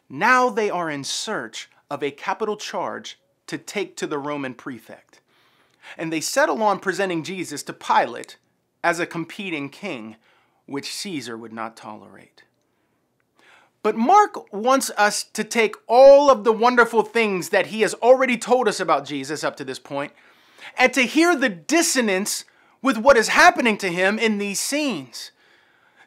Now 0.09 0.49
they 0.49 0.69
are 0.69 0.89
in 0.89 1.03
search 1.03 1.69
of 1.89 2.03
a 2.03 2.11
capital 2.11 2.57
charge 2.57 3.19
to 3.47 3.57
take 3.57 3.95
to 3.97 4.07
the 4.07 4.17
Roman 4.17 4.53
prefect. 4.53 5.21
And 5.97 6.11
they 6.11 6.21
settle 6.21 6.63
on 6.63 6.79
presenting 6.79 7.23
Jesus 7.23 7.63
to 7.63 7.73
Pilate 7.73 8.37
as 8.83 8.99
a 8.99 9.05
competing 9.05 9.69
king, 9.69 10.15
which 10.65 10.93
Caesar 10.93 11.37
would 11.37 11.53
not 11.53 11.77
tolerate. 11.77 12.43
But 13.83 13.97
Mark 13.97 14.51
wants 14.53 14.89
us 14.91 15.25
to 15.25 15.43
take 15.43 15.75
all 15.87 16.31
of 16.31 16.45
the 16.45 16.53
wonderful 16.53 17.03
things 17.03 17.49
that 17.49 17.67
he 17.67 17.81
has 17.81 17.93
already 17.95 18.37
told 18.37 18.69
us 18.69 18.79
about 18.79 19.05
Jesus 19.05 19.43
up 19.43 19.57
to 19.57 19.65
this 19.65 19.77
point 19.77 20.13
and 20.77 20.93
to 20.93 21.01
hear 21.01 21.35
the 21.35 21.49
dissonance 21.49 22.45
with 22.81 22.97
what 22.97 23.17
is 23.17 23.27
happening 23.27 23.77
to 23.79 23.89
him 23.89 24.17
in 24.17 24.37
these 24.37 24.59
scenes. 24.59 25.31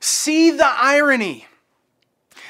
See 0.00 0.50
the 0.50 0.66
irony. 0.66 1.46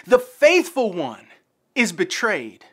The 0.07 0.21
faithful 0.21 0.93
one 0.93 1.27
is 1.75 1.91
betrayed, 1.91 2.65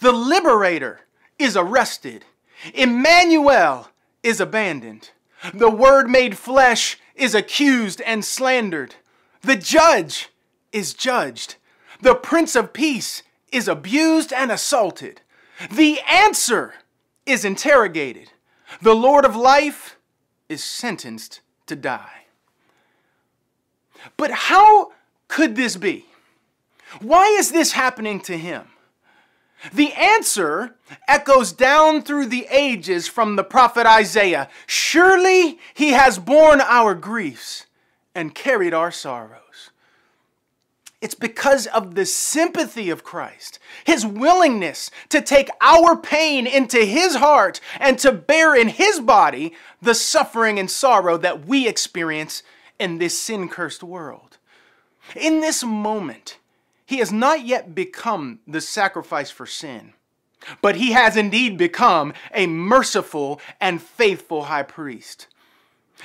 the 0.00 0.10
liberator 0.10 1.00
is 1.38 1.56
arrested, 1.56 2.24
Emmanuel 2.72 3.90
is 4.22 4.40
abandoned, 4.40 5.10
the 5.52 5.70
Word 5.70 6.08
made 6.08 6.38
flesh 6.38 6.98
is 7.14 7.34
accused 7.34 8.00
and 8.00 8.24
slandered, 8.24 8.94
the 9.42 9.54
judge 9.54 10.30
is 10.72 10.94
judged 10.94 11.56
the 12.00 12.14
Prince 12.14 12.54
of 12.56 12.72
Peace 12.72 13.22
is 13.52 13.68
abused 13.68 14.32
and 14.32 14.50
assaulted. 14.50 15.20
The 15.70 16.00
answer 16.00 16.74
is 17.26 17.44
interrogated. 17.44 18.30
The 18.80 18.94
Lord 18.94 19.24
of 19.24 19.34
Life 19.34 19.96
is 20.48 20.62
sentenced 20.62 21.40
to 21.66 21.76
die. 21.76 22.26
But 24.16 24.30
how 24.30 24.92
could 25.26 25.56
this 25.56 25.76
be? 25.76 26.06
Why 27.00 27.24
is 27.38 27.50
this 27.50 27.72
happening 27.72 28.20
to 28.20 28.38
him? 28.38 28.68
The 29.72 29.92
answer 29.92 30.76
echoes 31.08 31.52
down 31.52 32.02
through 32.02 32.26
the 32.26 32.46
ages 32.50 33.08
from 33.08 33.36
the 33.36 33.44
prophet 33.44 33.86
Isaiah. 33.86 34.48
Surely 34.66 35.58
he 35.74 35.90
has 35.90 36.18
borne 36.18 36.60
our 36.60 36.94
griefs 36.94 37.66
and 38.14 38.34
carried 38.34 38.72
our 38.72 38.92
sorrows. 38.92 39.47
It's 41.00 41.14
because 41.14 41.68
of 41.68 41.94
the 41.94 42.04
sympathy 42.04 42.90
of 42.90 43.04
Christ, 43.04 43.60
his 43.84 44.04
willingness 44.04 44.90
to 45.10 45.20
take 45.20 45.48
our 45.60 45.96
pain 45.96 46.46
into 46.46 46.84
his 46.84 47.16
heart 47.16 47.60
and 47.78 47.98
to 48.00 48.10
bear 48.10 48.56
in 48.56 48.68
his 48.68 48.98
body 48.98 49.54
the 49.80 49.94
suffering 49.94 50.58
and 50.58 50.68
sorrow 50.68 51.16
that 51.18 51.46
we 51.46 51.68
experience 51.68 52.42
in 52.80 52.98
this 52.98 53.18
sin 53.18 53.48
cursed 53.48 53.84
world. 53.84 54.38
In 55.14 55.40
this 55.40 55.62
moment, 55.62 56.38
he 56.84 56.98
has 56.98 57.12
not 57.12 57.46
yet 57.46 57.74
become 57.76 58.40
the 58.46 58.60
sacrifice 58.60 59.30
for 59.30 59.46
sin, 59.46 59.92
but 60.60 60.76
he 60.76 60.92
has 60.92 61.16
indeed 61.16 61.56
become 61.56 62.12
a 62.34 62.48
merciful 62.48 63.40
and 63.60 63.80
faithful 63.80 64.44
high 64.44 64.64
priest. 64.64 65.28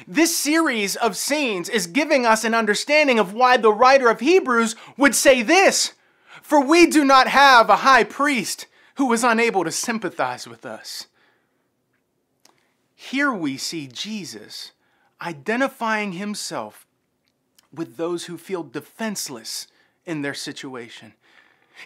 This 0.07 0.35
series 0.35 0.95
of 0.95 1.15
scenes 1.15 1.69
is 1.69 1.87
giving 1.87 2.25
us 2.25 2.43
an 2.43 2.53
understanding 2.53 3.19
of 3.19 3.33
why 3.33 3.57
the 3.57 3.71
writer 3.71 4.09
of 4.09 4.19
Hebrews 4.19 4.75
would 4.97 5.15
say 5.15 5.41
this 5.41 5.93
For 6.41 6.63
we 6.63 6.87
do 6.87 7.03
not 7.05 7.27
have 7.27 7.69
a 7.69 7.77
high 7.77 8.03
priest 8.03 8.67
who 8.95 9.11
is 9.13 9.23
unable 9.23 9.63
to 9.63 9.71
sympathize 9.71 10.47
with 10.47 10.65
us. 10.65 11.07
Here 12.95 13.33
we 13.33 13.57
see 13.57 13.87
Jesus 13.87 14.71
identifying 15.21 16.13
himself 16.13 16.85
with 17.73 17.97
those 17.97 18.25
who 18.25 18.37
feel 18.37 18.63
defenseless 18.63 19.67
in 20.05 20.21
their 20.21 20.33
situation. 20.33 21.13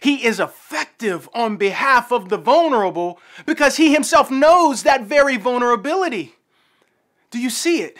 He 0.01 0.25
is 0.25 0.39
effective 0.39 1.29
on 1.33 1.57
behalf 1.57 2.11
of 2.11 2.29
the 2.29 2.37
vulnerable 2.37 3.19
because 3.45 3.77
he 3.77 3.93
himself 3.93 4.29
knows 4.29 4.83
that 4.83 5.03
very 5.03 5.37
vulnerability. 5.37 6.36
Do 7.31 7.39
you 7.39 7.49
see 7.49 7.81
it? 7.81 7.97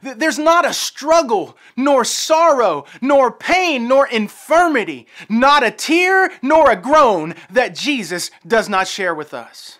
There's 0.00 0.38
not 0.38 0.64
a 0.64 0.72
struggle, 0.72 1.56
nor 1.76 2.04
sorrow, 2.04 2.86
nor 3.00 3.30
pain, 3.30 3.88
nor 3.88 4.06
infirmity, 4.06 5.06
not 5.28 5.62
a 5.62 5.70
tear, 5.70 6.32
nor 6.40 6.70
a 6.70 6.76
groan 6.76 7.34
that 7.50 7.74
Jesus 7.74 8.30
does 8.46 8.68
not 8.68 8.88
share 8.88 9.14
with 9.14 9.34
us. 9.34 9.78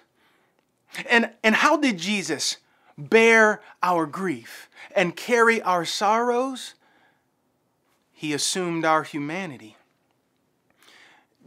And, 1.09 1.31
and 1.43 1.55
how 1.55 1.77
did 1.77 1.99
Jesus 1.99 2.59
bear 2.99 3.63
our 3.83 4.07
grief 4.07 4.69
and 4.95 5.17
carry 5.17 5.63
our 5.63 5.85
sorrows? 5.85 6.75
He 8.13 8.35
assumed 8.35 8.85
our 8.85 9.03
humanity. 9.03 9.77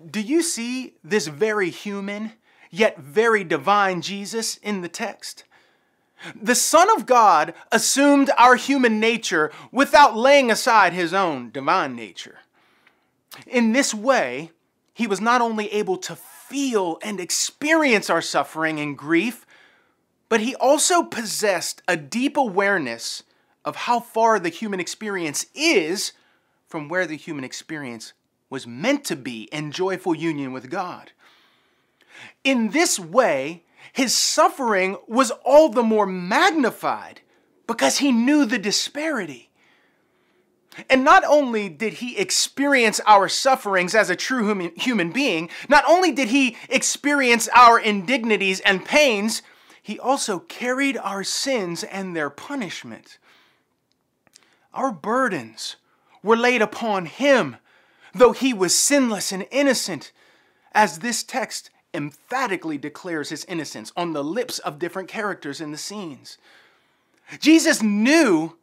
Do 0.10 0.20
you 0.20 0.42
see 0.42 0.96
this 1.04 1.28
very 1.28 1.70
human, 1.70 2.34
yet 2.72 2.98
very 2.98 3.44
divine 3.44 4.02
Jesus 4.02 4.58
in 4.58 4.82
the 4.82 4.90
text? 4.90 5.44
The 6.34 6.56
Son 6.56 6.90
of 6.96 7.06
God 7.06 7.54
assumed 7.72 8.32
our 8.38 8.56
human 8.56 9.00
nature 9.00 9.52
without 9.72 10.16
laying 10.16 10.50
aside 10.50 10.94
his 10.94 11.14
own 11.14 11.52
divine 11.52 11.96
nature. 11.96 12.40
In 13.48 13.74
this 13.74 13.94
way, 13.94 14.52
he 14.94 15.08
was 15.08 15.20
not 15.20 15.42
only 15.42 15.72
able 15.74 15.98
to 15.98 16.16
feel 16.16 17.00
and 17.02 17.20
experience 17.20 18.10
our 18.10 18.22
suffering 18.22 18.80
and 18.80 18.98
grief, 18.98 19.46
but 20.30 20.40
he 20.40 20.56
also 20.56 21.04
possessed 21.04 21.82
a 21.88 21.98
deep 21.98 22.38
awareness 22.38 23.24
of 23.64 23.76
how 23.76 24.00
far 24.00 24.40
the 24.40 24.50
human 24.50 24.80
experience 24.80 25.48
is 25.54 26.14
from 26.68 26.88
where 26.88 27.06
the 27.06 27.18
human 27.18 27.44
experience 27.44 28.14
was 28.50 28.66
meant 28.66 29.04
to 29.04 29.16
be 29.16 29.44
in 29.52 29.72
joyful 29.72 30.16
union 30.16 30.54
with 30.54 30.70
God. 30.70 31.12
In 32.44 32.70
this 32.70 32.98
way, 32.98 33.65
his 33.96 34.14
suffering 34.14 34.98
was 35.08 35.32
all 35.46 35.70
the 35.70 35.82
more 35.82 36.06
magnified 36.06 37.22
because 37.66 38.00
he 38.00 38.12
knew 38.12 38.46
the 38.46 38.60
disparity. 38.60 39.50
And 40.90 41.06
not 41.06 41.24
only 41.24 41.70
did 41.70 41.94
he 41.94 42.18
experience 42.18 43.00
our 43.06 43.30
sufferings 43.30 43.96
as 43.96 44.10
a 44.10 44.16
true 44.18 44.70
human 44.76 45.12
being, 45.12 45.50
not 45.70 45.86
only 45.88 46.12
did 46.12 46.28
he 46.28 46.58
experience 46.68 47.48
our 47.56 47.80
indignities 47.80 48.60
and 48.60 48.84
pains, 48.84 49.42
he 49.82 49.98
also 49.98 50.40
carried 50.40 50.98
our 50.98 51.24
sins 51.24 51.86
and 51.86 52.14
their 52.14 52.30
punishment. 52.30 53.18
Our 54.74 54.92
burdens 54.92 55.78
were 56.22 56.36
laid 56.36 56.62
upon 56.62 57.06
him, 57.06 57.56
though 58.14 58.34
he 58.34 58.54
was 58.54 58.78
sinless 58.78 59.32
and 59.32 59.48
innocent, 59.52 60.12
as 60.74 61.00
this 61.00 61.24
text 61.24 61.70
emphatically 61.96 62.78
declares 62.78 63.30
his 63.30 63.46
innocence 63.46 63.92
on 63.96 64.14
the 64.14 64.24
lips 64.24 64.60
of 64.60 64.78
different 64.78 65.10
characters 65.10 65.62
in 65.62 65.72
the 65.72 65.78
scenes. 65.78 66.38
Jesus 67.40 67.82
knew 67.82 68.56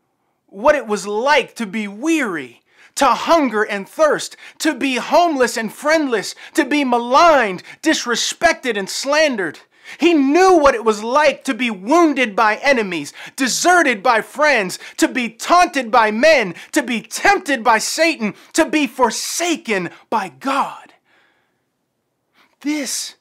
what 0.47 0.75
it 0.75 0.87
was 0.87 1.07
like 1.07 1.55
to 1.57 1.67
be 1.67 1.89
weary, 1.89 2.61
to 2.95 3.07
hunger 3.07 3.63
and 3.63 3.89
thirst, 3.89 4.37
to 4.59 4.75
be 4.75 4.97
homeless 4.97 5.57
and 5.57 5.73
friendless, 5.73 6.35
to 6.55 6.65
be 6.65 6.85
maligned, 6.85 7.63
disrespected, 7.83 8.77
and 8.77 8.89
slandered. 8.89 9.59
He 9.99 10.15
knew 10.15 10.57
what 10.57 10.75
it 10.75 10.85
was 10.85 11.03
like 11.03 11.45
to 11.45 11.55
be 11.55 11.71
wounded 11.71 12.37
by 12.37 12.57
enemies, 12.57 13.13
deserted 13.35 14.03
by 14.03 14.23
friends, 14.23 14.79
to 14.99 15.09
be 15.09 15.29
taunted 15.29 15.91
by 15.91 16.11
men, 16.11 16.55
to 16.73 16.83
be 16.83 17.01
tempted 17.01 17.65
by 17.65 17.79
Satan, 17.79 18.35
to 18.53 18.65
be 18.65 18.87
forsaken 18.87 19.91
by 20.09 20.29
God. 20.29 20.95
This 22.61 23.17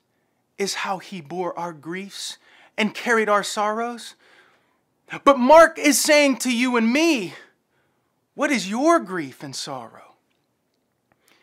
is 0.61 0.75
how 0.75 0.99
he 0.99 1.19
bore 1.21 1.57
our 1.57 1.73
griefs 1.73 2.37
and 2.77 2.93
carried 2.93 3.27
our 3.27 3.41
sorrows. 3.41 4.13
But 5.23 5.39
Mark 5.39 5.79
is 5.79 5.99
saying 5.99 6.37
to 6.37 6.55
you 6.55 6.77
and 6.77 6.93
me, 6.93 7.33
what 8.35 8.51
is 8.51 8.69
your 8.69 8.99
grief 8.99 9.41
and 9.41 9.55
sorrow? 9.55 10.13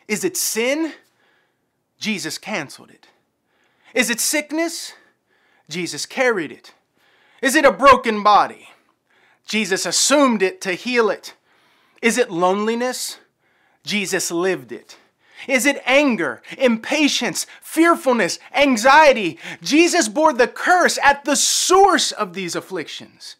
Is 0.07 0.23
it 0.23 0.37
sin? 0.37 0.93
Jesus 1.99 2.37
canceled 2.37 2.91
it. 2.91 3.09
Is 3.93 4.09
it 4.09 4.21
sickness? 4.21 4.93
Jesus 5.67 6.05
carried 6.05 6.51
it. 6.53 6.73
Is 7.41 7.55
it 7.55 7.65
a 7.65 7.71
broken 7.71 8.23
body? 8.23 8.69
Jesus 9.45 9.85
assumed 9.85 10.41
it 10.41 10.61
to 10.61 10.71
heal 10.71 11.09
it. 11.09 11.33
Is 12.01 12.17
it 12.17 12.31
loneliness? 12.31 13.17
Jesus 13.83 14.31
lived 14.31 14.71
it. 14.71 14.97
Is 15.47 15.65
it 15.65 15.81
anger, 15.85 16.41
impatience, 16.57 17.45
fearfulness, 17.61 18.39
anxiety? 18.53 19.39
Jesus 19.61 20.07
bore 20.07 20.33
the 20.33 20.47
curse 20.47 20.97
at 21.03 21.25
the 21.25 21.35
source 21.35 22.11
of 22.11 22.33
these 22.33 22.55
afflictions. 22.55 23.35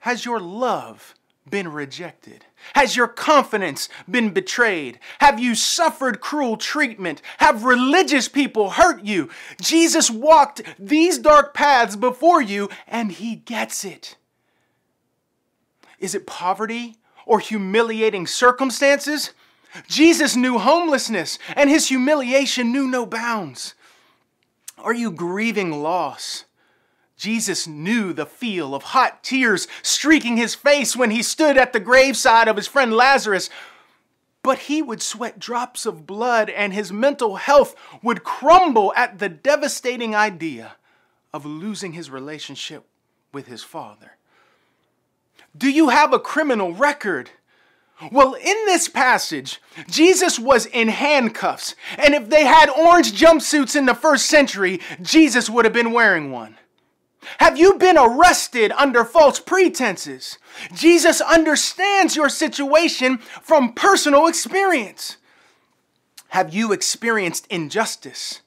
Has 0.00 0.24
your 0.24 0.40
love 0.40 1.14
been 1.50 1.68
rejected? 1.68 2.44
Has 2.74 2.96
your 2.96 3.08
confidence 3.08 3.88
been 4.10 4.30
betrayed? 4.30 4.98
Have 5.20 5.40
you 5.40 5.54
suffered 5.54 6.20
cruel 6.20 6.56
treatment? 6.56 7.22
Have 7.38 7.64
religious 7.64 8.28
people 8.28 8.70
hurt 8.70 9.04
you? 9.04 9.30
Jesus 9.60 10.10
walked 10.10 10.62
these 10.78 11.18
dark 11.18 11.54
paths 11.54 11.96
before 11.96 12.42
you 12.42 12.68
and 12.86 13.12
he 13.12 13.36
gets 13.36 13.84
it. 13.84 14.16
Is 15.98 16.14
it 16.14 16.26
poverty 16.26 16.96
or 17.26 17.40
humiliating 17.40 18.26
circumstances? 18.26 19.32
Jesus 19.86 20.36
knew 20.36 20.58
homelessness, 20.58 21.38
and 21.54 21.68
his 21.68 21.88
humiliation 21.88 22.72
knew 22.72 22.86
no 22.86 23.04
bounds. 23.06 23.74
Are 24.78 24.94
you 24.94 25.10
grieving 25.10 25.82
loss? 25.82 26.44
Jesus 27.16 27.66
knew 27.66 28.12
the 28.12 28.26
feel 28.26 28.74
of 28.74 28.84
hot 28.84 29.24
tears 29.24 29.66
streaking 29.82 30.36
his 30.36 30.54
face 30.54 30.94
when 30.94 31.10
he 31.10 31.22
stood 31.22 31.58
at 31.58 31.72
the 31.72 31.80
graveside 31.80 32.46
of 32.46 32.56
his 32.56 32.68
friend 32.68 32.92
Lazarus. 32.92 33.50
But 34.42 34.60
he 34.60 34.80
would 34.80 35.02
sweat 35.02 35.38
drops 35.38 35.84
of 35.84 36.06
blood, 36.06 36.48
and 36.48 36.72
his 36.72 36.92
mental 36.92 37.36
health 37.36 37.74
would 38.02 38.22
crumble 38.22 38.92
at 38.96 39.18
the 39.18 39.28
devastating 39.28 40.14
idea 40.14 40.76
of 41.34 41.44
losing 41.44 41.92
his 41.92 42.08
relationship 42.08 42.84
with 43.32 43.48
his 43.48 43.64
Father. 43.64 44.12
Do 45.56 45.68
you 45.68 45.88
have 45.88 46.12
a 46.12 46.20
criminal 46.20 46.72
record? 46.72 47.30
Well, 48.12 48.34
in 48.34 48.56
this 48.66 48.88
passage, 48.88 49.60
Jesus 49.90 50.38
was 50.38 50.66
in 50.66 50.88
handcuffs, 50.88 51.74
and 51.96 52.14
if 52.14 52.30
they 52.30 52.44
had 52.44 52.70
orange 52.70 53.12
jumpsuits 53.12 53.74
in 53.74 53.86
the 53.86 53.94
first 53.94 54.26
century, 54.26 54.80
Jesus 55.02 55.50
would 55.50 55.64
have 55.64 55.74
been 55.74 55.92
wearing 55.92 56.30
one. 56.30 56.56
Have 57.38 57.58
you 57.58 57.74
been 57.74 57.98
arrested 57.98 58.72
under 58.72 59.04
false 59.04 59.40
pretenses? 59.40 60.38
Jesus 60.72 61.20
understands 61.20 62.14
your 62.14 62.28
situation 62.28 63.18
from 63.18 63.72
personal 63.72 64.28
experience. 64.28 65.16
Have 66.28 66.54
you 66.54 66.72
experienced 66.72 67.46
injustice? 67.50 68.42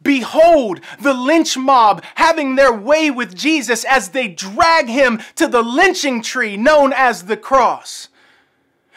Behold 0.00 0.80
the 1.00 1.12
lynch 1.12 1.56
mob 1.56 2.04
having 2.14 2.54
their 2.54 2.72
way 2.72 3.10
with 3.10 3.34
Jesus 3.34 3.84
as 3.84 4.10
they 4.10 4.28
drag 4.28 4.86
him 4.86 5.20
to 5.34 5.48
the 5.48 5.62
lynching 5.62 6.22
tree 6.22 6.56
known 6.56 6.92
as 6.92 7.24
the 7.24 7.36
cross 7.36 8.08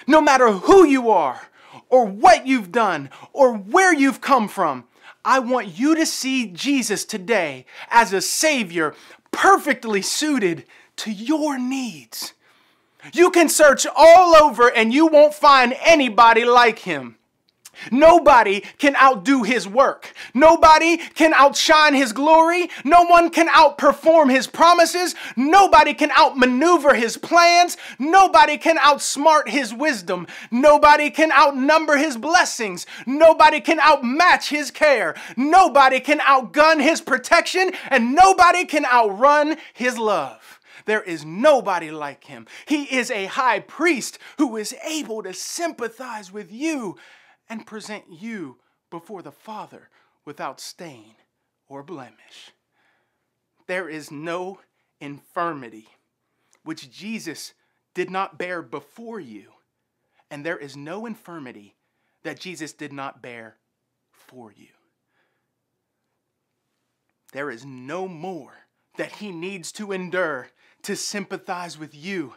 no 0.07 0.21
matter 0.21 0.51
who 0.51 0.85
you 0.85 1.09
are, 1.09 1.41
or 1.89 2.05
what 2.05 2.47
you've 2.47 2.71
done, 2.71 3.09
or 3.33 3.53
where 3.53 3.93
you've 3.93 4.21
come 4.21 4.47
from. 4.47 4.85
I 5.23 5.39
want 5.39 5.79
you 5.79 5.95
to 5.95 6.05
see 6.05 6.47
Jesus 6.47 7.03
today 7.05 7.65
as 7.89 8.13
a 8.13 8.21
Savior 8.21 8.93
perfectly 9.31 10.01
suited 10.01 10.65
to 10.97 11.11
your 11.11 11.57
needs. 11.57 12.33
You 13.13 13.31
can 13.31 13.49
search 13.49 13.85
all 13.95 14.35
over 14.35 14.71
and 14.71 14.93
you 14.93 15.07
won't 15.07 15.33
find 15.33 15.75
anybody 15.83 16.45
like 16.45 16.79
Him. 16.79 17.17
Nobody 17.91 18.61
can 18.77 18.95
outdo 18.95 19.43
his 19.43 19.67
work. 19.67 20.13
Nobody 20.33 20.97
can 20.97 21.33
outshine 21.33 21.93
his 21.93 22.13
glory. 22.13 22.69
No 22.83 23.03
one 23.03 23.29
can 23.29 23.47
outperform 23.47 24.31
his 24.31 24.47
promises. 24.47 25.15
Nobody 25.35 25.93
can 25.93 26.11
outmaneuver 26.11 26.95
his 26.95 27.17
plans. 27.17 27.77
Nobody 27.99 28.57
can 28.57 28.77
outsmart 28.77 29.47
his 29.47 29.73
wisdom. 29.73 30.27
Nobody 30.51 31.09
can 31.09 31.31
outnumber 31.31 31.97
his 31.97 32.17
blessings. 32.17 32.85
Nobody 33.05 33.61
can 33.61 33.79
outmatch 33.79 34.49
his 34.49 34.71
care. 34.71 35.15
Nobody 35.35 35.99
can 35.99 36.19
outgun 36.19 36.81
his 36.81 37.01
protection. 37.01 37.71
And 37.89 38.15
nobody 38.15 38.65
can 38.65 38.85
outrun 38.85 39.57
his 39.73 39.97
love. 39.97 40.55
There 40.85 41.01
is 41.01 41.25
nobody 41.25 41.91
like 41.91 42.25
him. 42.25 42.45
He 42.67 42.83
is 42.83 43.09
a 43.09 43.25
high 43.25 43.59
priest 43.59 44.19
who 44.37 44.55
is 44.55 44.75
able 44.83 45.23
to 45.23 45.33
sympathize 45.33 46.31
with 46.31 46.51
you 46.51 46.97
and 47.49 47.65
present 47.65 48.05
you 48.09 48.57
before 48.89 49.21
the 49.21 49.31
Father 49.31 49.89
without 50.25 50.59
stain 50.59 51.15
or 51.67 51.83
blemish. 51.83 52.51
There 53.67 53.89
is 53.89 54.11
no 54.11 54.59
infirmity, 54.99 55.87
which 56.63 56.91
Jesus 56.91 57.53
did 57.93 58.09
not 58.09 58.37
bear 58.37 58.61
before 58.61 59.19
you. 59.19 59.47
And 60.29 60.45
there 60.45 60.57
is 60.57 60.75
no 60.75 61.05
infirmity 61.05 61.75
that 62.23 62.39
Jesus 62.39 62.73
did 62.73 62.91
not 62.91 63.21
bear 63.21 63.57
for 64.11 64.51
you. 64.51 64.67
There 67.31 67.51
is 67.51 67.65
no 67.65 68.07
more 68.07 68.53
that 68.97 69.13
he 69.13 69.31
needs 69.31 69.71
to 69.73 69.91
endure 69.91 70.47
to 70.83 70.95
sympathize 70.95 71.77
with 71.77 71.93
you 71.93 72.35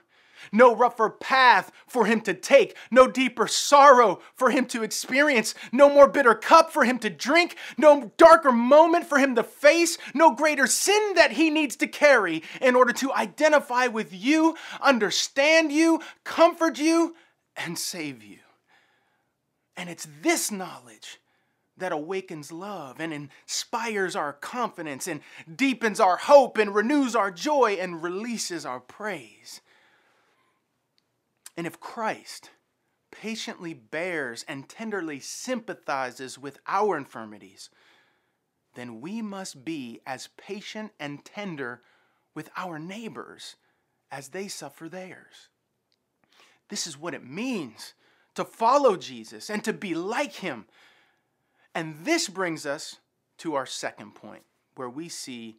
no 0.52 0.74
rougher 0.74 1.10
path 1.10 1.70
for 1.86 2.06
him 2.06 2.20
to 2.22 2.34
take, 2.34 2.76
no 2.90 3.06
deeper 3.06 3.46
sorrow 3.46 4.20
for 4.34 4.50
him 4.50 4.66
to 4.66 4.82
experience, 4.82 5.54
no 5.72 5.88
more 5.88 6.08
bitter 6.08 6.34
cup 6.34 6.72
for 6.72 6.84
him 6.84 6.98
to 6.98 7.10
drink, 7.10 7.56
no 7.76 8.12
darker 8.16 8.52
moment 8.52 9.04
for 9.04 9.18
him 9.18 9.34
to 9.34 9.42
face, 9.42 9.98
no 10.14 10.34
greater 10.34 10.66
sin 10.66 11.14
that 11.14 11.32
he 11.32 11.50
needs 11.50 11.76
to 11.76 11.86
carry 11.86 12.42
in 12.60 12.76
order 12.76 12.92
to 12.92 13.12
identify 13.12 13.86
with 13.86 14.12
you, 14.12 14.56
understand 14.80 15.72
you, 15.72 16.00
comfort 16.24 16.78
you, 16.78 17.14
and 17.56 17.78
save 17.78 18.22
you. 18.22 18.38
And 19.76 19.88
it's 19.88 20.08
this 20.22 20.50
knowledge 20.50 21.20
that 21.76 21.92
awakens 21.92 22.50
love 22.50 23.00
and 23.00 23.12
inspires 23.12 24.16
our 24.16 24.32
confidence 24.32 25.06
and 25.06 25.20
deepens 25.54 26.00
our 26.00 26.16
hope 26.16 26.58
and 26.58 26.74
renews 26.74 27.14
our 27.14 27.30
joy 27.30 27.76
and 27.80 28.02
releases 28.02 28.66
our 28.66 28.80
praise. 28.80 29.60
And 31.58 31.66
if 31.66 31.80
Christ 31.80 32.50
patiently 33.10 33.74
bears 33.74 34.44
and 34.46 34.68
tenderly 34.68 35.18
sympathizes 35.18 36.38
with 36.38 36.60
our 36.68 36.96
infirmities, 36.96 37.68
then 38.76 39.00
we 39.00 39.22
must 39.22 39.64
be 39.64 40.00
as 40.06 40.28
patient 40.36 40.92
and 41.00 41.24
tender 41.24 41.82
with 42.32 42.48
our 42.56 42.78
neighbors 42.78 43.56
as 44.08 44.28
they 44.28 44.46
suffer 44.46 44.88
theirs. 44.88 45.48
This 46.68 46.86
is 46.86 46.96
what 46.96 47.12
it 47.12 47.26
means 47.26 47.94
to 48.36 48.44
follow 48.44 48.96
Jesus 48.96 49.50
and 49.50 49.64
to 49.64 49.72
be 49.72 49.96
like 49.96 50.34
him. 50.34 50.66
And 51.74 52.04
this 52.04 52.28
brings 52.28 52.66
us 52.66 52.98
to 53.38 53.56
our 53.56 53.66
second 53.66 54.14
point, 54.14 54.44
where 54.76 54.88
we 54.88 55.08
see 55.08 55.56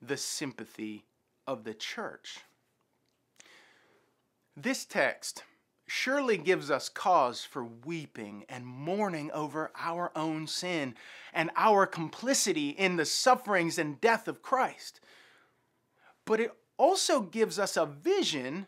the 0.00 0.16
sympathy 0.16 1.04
of 1.46 1.64
the 1.64 1.74
church. 1.74 2.38
This 4.56 4.84
text 4.84 5.44
surely 5.86 6.36
gives 6.36 6.70
us 6.70 6.88
cause 6.88 7.44
for 7.44 7.64
weeping 7.64 8.44
and 8.48 8.66
mourning 8.66 9.30
over 9.32 9.70
our 9.78 10.12
own 10.16 10.46
sin 10.46 10.94
and 11.32 11.50
our 11.56 11.86
complicity 11.86 12.70
in 12.70 12.96
the 12.96 13.04
sufferings 13.04 13.78
and 13.78 14.00
death 14.00 14.28
of 14.28 14.42
Christ. 14.42 15.00
But 16.24 16.40
it 16.40 16.52
also 16.76 17.20
gives 17.20 17.58
us 17.58 17.76
a 17.76 17.86
vision 17.86 18.66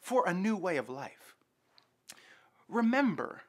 for 0.00 0.26
a 0.26 0.34
new 0.34 0.56
way 0.56 0.76
of 0.76 0.88
life. 0.88 1.36
Remember, 2.68 3.42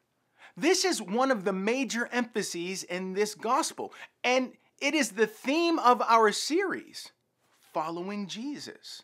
this 0.58 0.84
is 0.84 1.02
one 1.02 1.32
of 1.32 1.46
the 1.46 1.54
major 1.54 2.10
emphases 2.12 2.84
in 2.84 3.14
this 3.14 3.36
gospel, 3.36 3.94
and 4.24 4.54
it 4.80 4.94
is 4.94 5.12
the 5.12 5.28
theme 5.28 5.80
of 5.80 6.02
our 6.02 6.32
series, 6.32 7.12
Following 7.74 8.28
Jesus. 8.28 9.04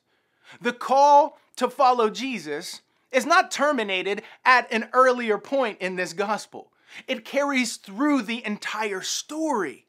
The 0.61 0.73
call 0.73 1.39
to 1.57 1.69
follow 1.69 2.09
Jesus 2.09 2.81
is 3.11 3.25
not 3.25 3.51
terminated 3.51 4.21
at 4.45 4.71
an 4.71 4.89
earlier 4.93 5.37
point 5.37 5.79
in 5.79 5.95
this 5.95 6.13
gospel. 6.13 6.71
It 7.07 7.25
carries 7.25 7.77
through 7.77 8.23
the 8.23 8.45
entire 8.45 9.01
story. 9.01 9.85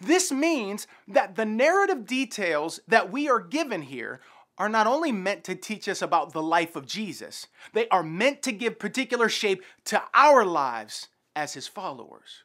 This 0.00 0.30
means 0.30 0.86
that 1.06 1.36
the 1.36 1.46
narrative 1.46 2.06
details 2.06 2.80
that 2.88 3.10
we 3.10 3.28
are 3.28 3.40
given 3.40 3.82
here 3.82 4.20
are 4.58 4.68
not 4.68 4.86
only 4.86 5.12
meant 5.12 5.44
to 5.44 5.54
teach 5.54 5.88
us 5.88 6.02
about 6.02 6.32
the 6.32 6.42
life 6.42 6.76
of 6.76 6.86
Jesus, 6.86 7.46
they 7.72 7.88
are 7.88 8.02
meant 8.02 8.42
to 8.42 8.52
give 8.52 8.78
particular 8.78 9.28
shape 9.28 9.62
to 9.84 10.02
our 10.12 10.44
lives 10.44 11.08
as 11.34 11.54
his 11.54 11.68
followers. 11.68 12.42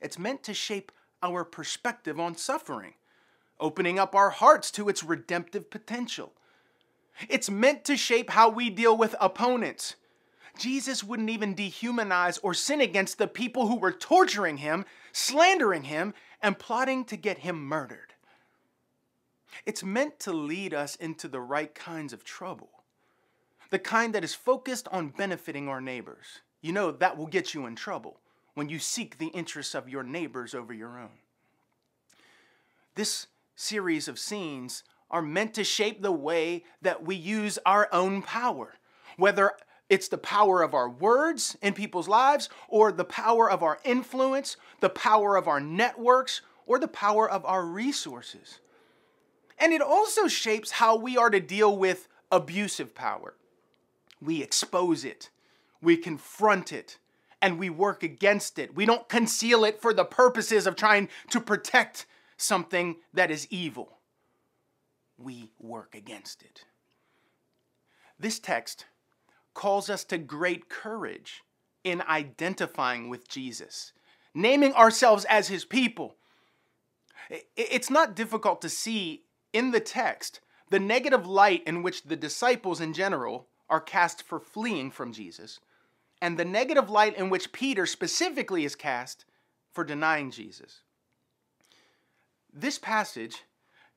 It's 0.00 0.18
meant 0.18 0.42
to 0.42 0.54
shape 0.54 0.92
our 1.22 1.44
perspective 1.44 2.18
on 2.18 2.36
suffering, 2.36 2.94
opening 3.60 3.98
up 3.98 4.14
our 4.14 4.30
hearts 4.30 4.70
to 4.72 4.88
its 4.88 5.02
redemptive 5.02 5.70
potential 5.70 6.32
it's 7.28 7.50
meant 7.50 7.84
to 7.84 7.96
shape 7.96 8.30
how 8.30 8.48
we 8.48 8.70
deal 8.70 8.96
with 8.96 9.14
opponents. 9.20 9.96
Jesus 10.58 11.02
wouldn't 11.02 11.30
even 11.30 11.54
dehumanize 11.54 12.38
or 12.42 12.54
sin 12.54 12.80
against 12.80 13.18
the 13.18 13.26
people 13.26 13.66
who 13.66 13.76
were 13.76 13.92
torturing 13.92 14.58
him, 14.58 14.84
slandering 15.12 15.84
him, 15.84 16.14
and 16.42 16.58
plotting 16.58 17.04
to 17.06 17.16
get 17.16 17.38
him 17.38 17.64
murdered. 17.64 18.14
It's 19.66 19.84
meant 19.84 20.18
to 20.20 20.32
lead 20.32 20.74
us 20.74 20.96
into 20.96 21.28
the 21.28 21.40
right 21.40 21.74
kinds 21.74 22.12
of 22.12 22.24
trouble, 22.24 22.70
the 23.70 23.78
kind 23.78 24.14
that 24.14 24.24
is 24.24 24.34
focused 24.34 24.88
on 24.88 25.08
benefiting 25.08 25.68
our 25.68 25.80
neighbors. 25.80 26.40
You 26.60 26.72
know, 26.72 26.90
that 26.90 27.16
will 27.16 27.26
get 27.26 27.54
you 27.54 27.66
in 27.66 27.76
trouble 27.76 28.20
when 28.54 28.68
you 28.68 28.78
seek 28.78 29.18
the 29.18 29.28
interests 29.28 29.74
of 29.74 29.88
your 29.88 30.02
neighbors 30.02 30.54
over 30.54 30.72
your 30.72 30.98
own. 30.98 31.10
This 32.94 33.26
series 33.54 34.08
of 34.08 34.18
scenes 34.18 34.84
are 35.10 35.22
meant 35.22 35.54
to 35.54 35.64
shape 35.64 36.02
the 36.02 36.12
way 36.12 36.64
that 36.82 37.04
we 37.04 37.14
use 37.14 37.58
our 37.64 37.88
own 37.92 38.22
power, 38.22 38.74
whether 39.16 39.52
it's 39.88 40.08
the 40.08 40.18
power 40.18 40.62
of 40.62 40.74
our 40.74 40.88
words 40.88 41.56
in 41.62 41.74
people's 41.74 42.08
lives, 42.08 42.48
or 42.68 42.90
the 42.90 43.04
power 43.04 43.50
of 43.50 43.62
our 43.62 43.78
influence, 43.84 44.56
the 44.80 44.88
power 44.88 45.36
of 45.36 45.46
our 45.46 45.60
networks, 45.60 46.40
or 46.66 46.78
the 46.78 46.88
power 46.88 47.30
of 47.30 47.44
our 47.44 47.64
resources. 47.64 48.60
And 49.58 49.72
it 49.72 49.82
also 49.82 50.26
shapes 50.26 50.72
how 50.72 50.96
we 50.96 51.16
are 51.16 51.30
to 51.30 51.40
deal 51.40 51.76
with 51.76 52.08
abusive 52.32 52.94
power. 52.94 53.34
We 54.20 54.42
expose 54.42 55.04
it, 55.04 55.30
we 55.82 55.96
confront 55.96 56.72
it, 56.72 56.98
and 57.42 57.58
we 57.58 57.68
work 57.68 58.02
against 58.02 58.58
it. 58.58 58.74
We 58.74 58.86
don't 58.86 59.08
conceal 59.08 59.64
it 59.64 59.80
for 59.80 59.92
the 59.92 60.04
purposes 60.04 60.66
of 60.66 60.76
trying 60.76 61.10
to 61.30 61.40
protect 61.40 62.06
something 62.44 62.96
that 63.12 63.30
is 63.30 63.46
evil 63.50 63.98
we 65.18 65.50
work 65.58 65.94
against 65.94 66.42
it. 66.42 66.64
This 68.18 68.38
text 68.38 68.86
calls 69.54 69.88
us 69.88 70.04
to 70.04 70.18
great 70.18 70.68
courage 70.68 71.42
in 71.82 72.02
identifying 72.02 73.08
with 73.08 73.28
Jesus, 73.28 73.92
naming 74.34 74.72
ourselves 74.74 75.24
as 75.26 75.48
his 75.48 75.64
people. 75.64 76.16
It's 77.56 77.90
not 77.90 78.16
difficult 78.16 78.60
to 78.62 78.68
see 78.68 79.22
in 79.52 79.70
the 79.70 79.80
text 79.80 80.40
the 80.70 80.80
negative 80.80 81.26
light 81.26 81.62
in 81.66 81.82
which 81.82 82.02
the 82.02 82.16
disciples 82.16 82.80
in 82.80 82.92
general 82.92 83.48
are 83.68 83.80
cast 83.80 84.22
for 84.22 84.40
fleeing 84.40 84.90
from 84.90 85.12
Jesus, 85.12 85.60
and 86.20 86.38
the 86.38 86.44
negative 86.44 86.90
light 86.90 87.16
in 87.16 87.30
which 87.30 87.52
Peter 87.52 87.86
specifically 87.86 88.64
is 88.64 88.74
cast 88.74 89.24
for 89.72 89.84
denying 89.84 90.30
Jesus. 90.30 90.80
This 92.54 92.78
passage 92.78 93.42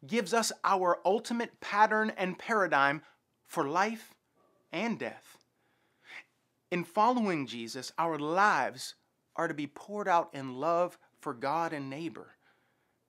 gives 0.05 0.33
us 0.33 0.51
our 0.63 0.99
ultimate 1.05 1.59
pattern 1.61 2.11
and 2.17 2.39
paradigm 2.39 3.03
for 3.45 3.67
life 3.67 4.15
and 4.71 4.97
death. 4.97 5.37
In 6.71 6.83
following 6.83 7.45
Jesus, 7.45 7.91
our 7.99 8.17
lives 8.17 8.95
are 9.35 9.47
to 9.47 9.53
be 9.53 9.67
poured 9.67 10.07
out 10.07 10.29
in 10.33 10.55
love 10.55 10.97
for 11.19 11.35
God 11.35 11.71
and 11.71 11.87
neighbor, 11.87 12.35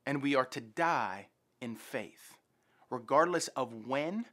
and 0.05 0.23
we 0.23 0.35
are 0.35 0.45
to 0.47 0.61
die 0.61 1.29
in 1.63 1.77
faith, 1.77 2.37
regardless 2.91 3.49
of 3.49 3.87
when 3.87 4.27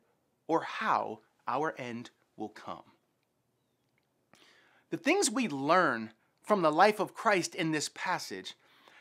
or 0.47 0.61
how 0.61 1.19
our 1.47 1.73
end 1.77 2.09
will 2.35 2.49
come. 2.49 2.83
The 4.89 4.97
things 4.97 5.31
we 5.31 5.47
learn 5.47 6.11
from 6.43 6.61
the 6.61 6.71
life 6.71 6.99
of 6.99 7.13
Christ 7.13 7.55
in 7.55 7.71
this 7.71 7.89
passage 7.93 8.55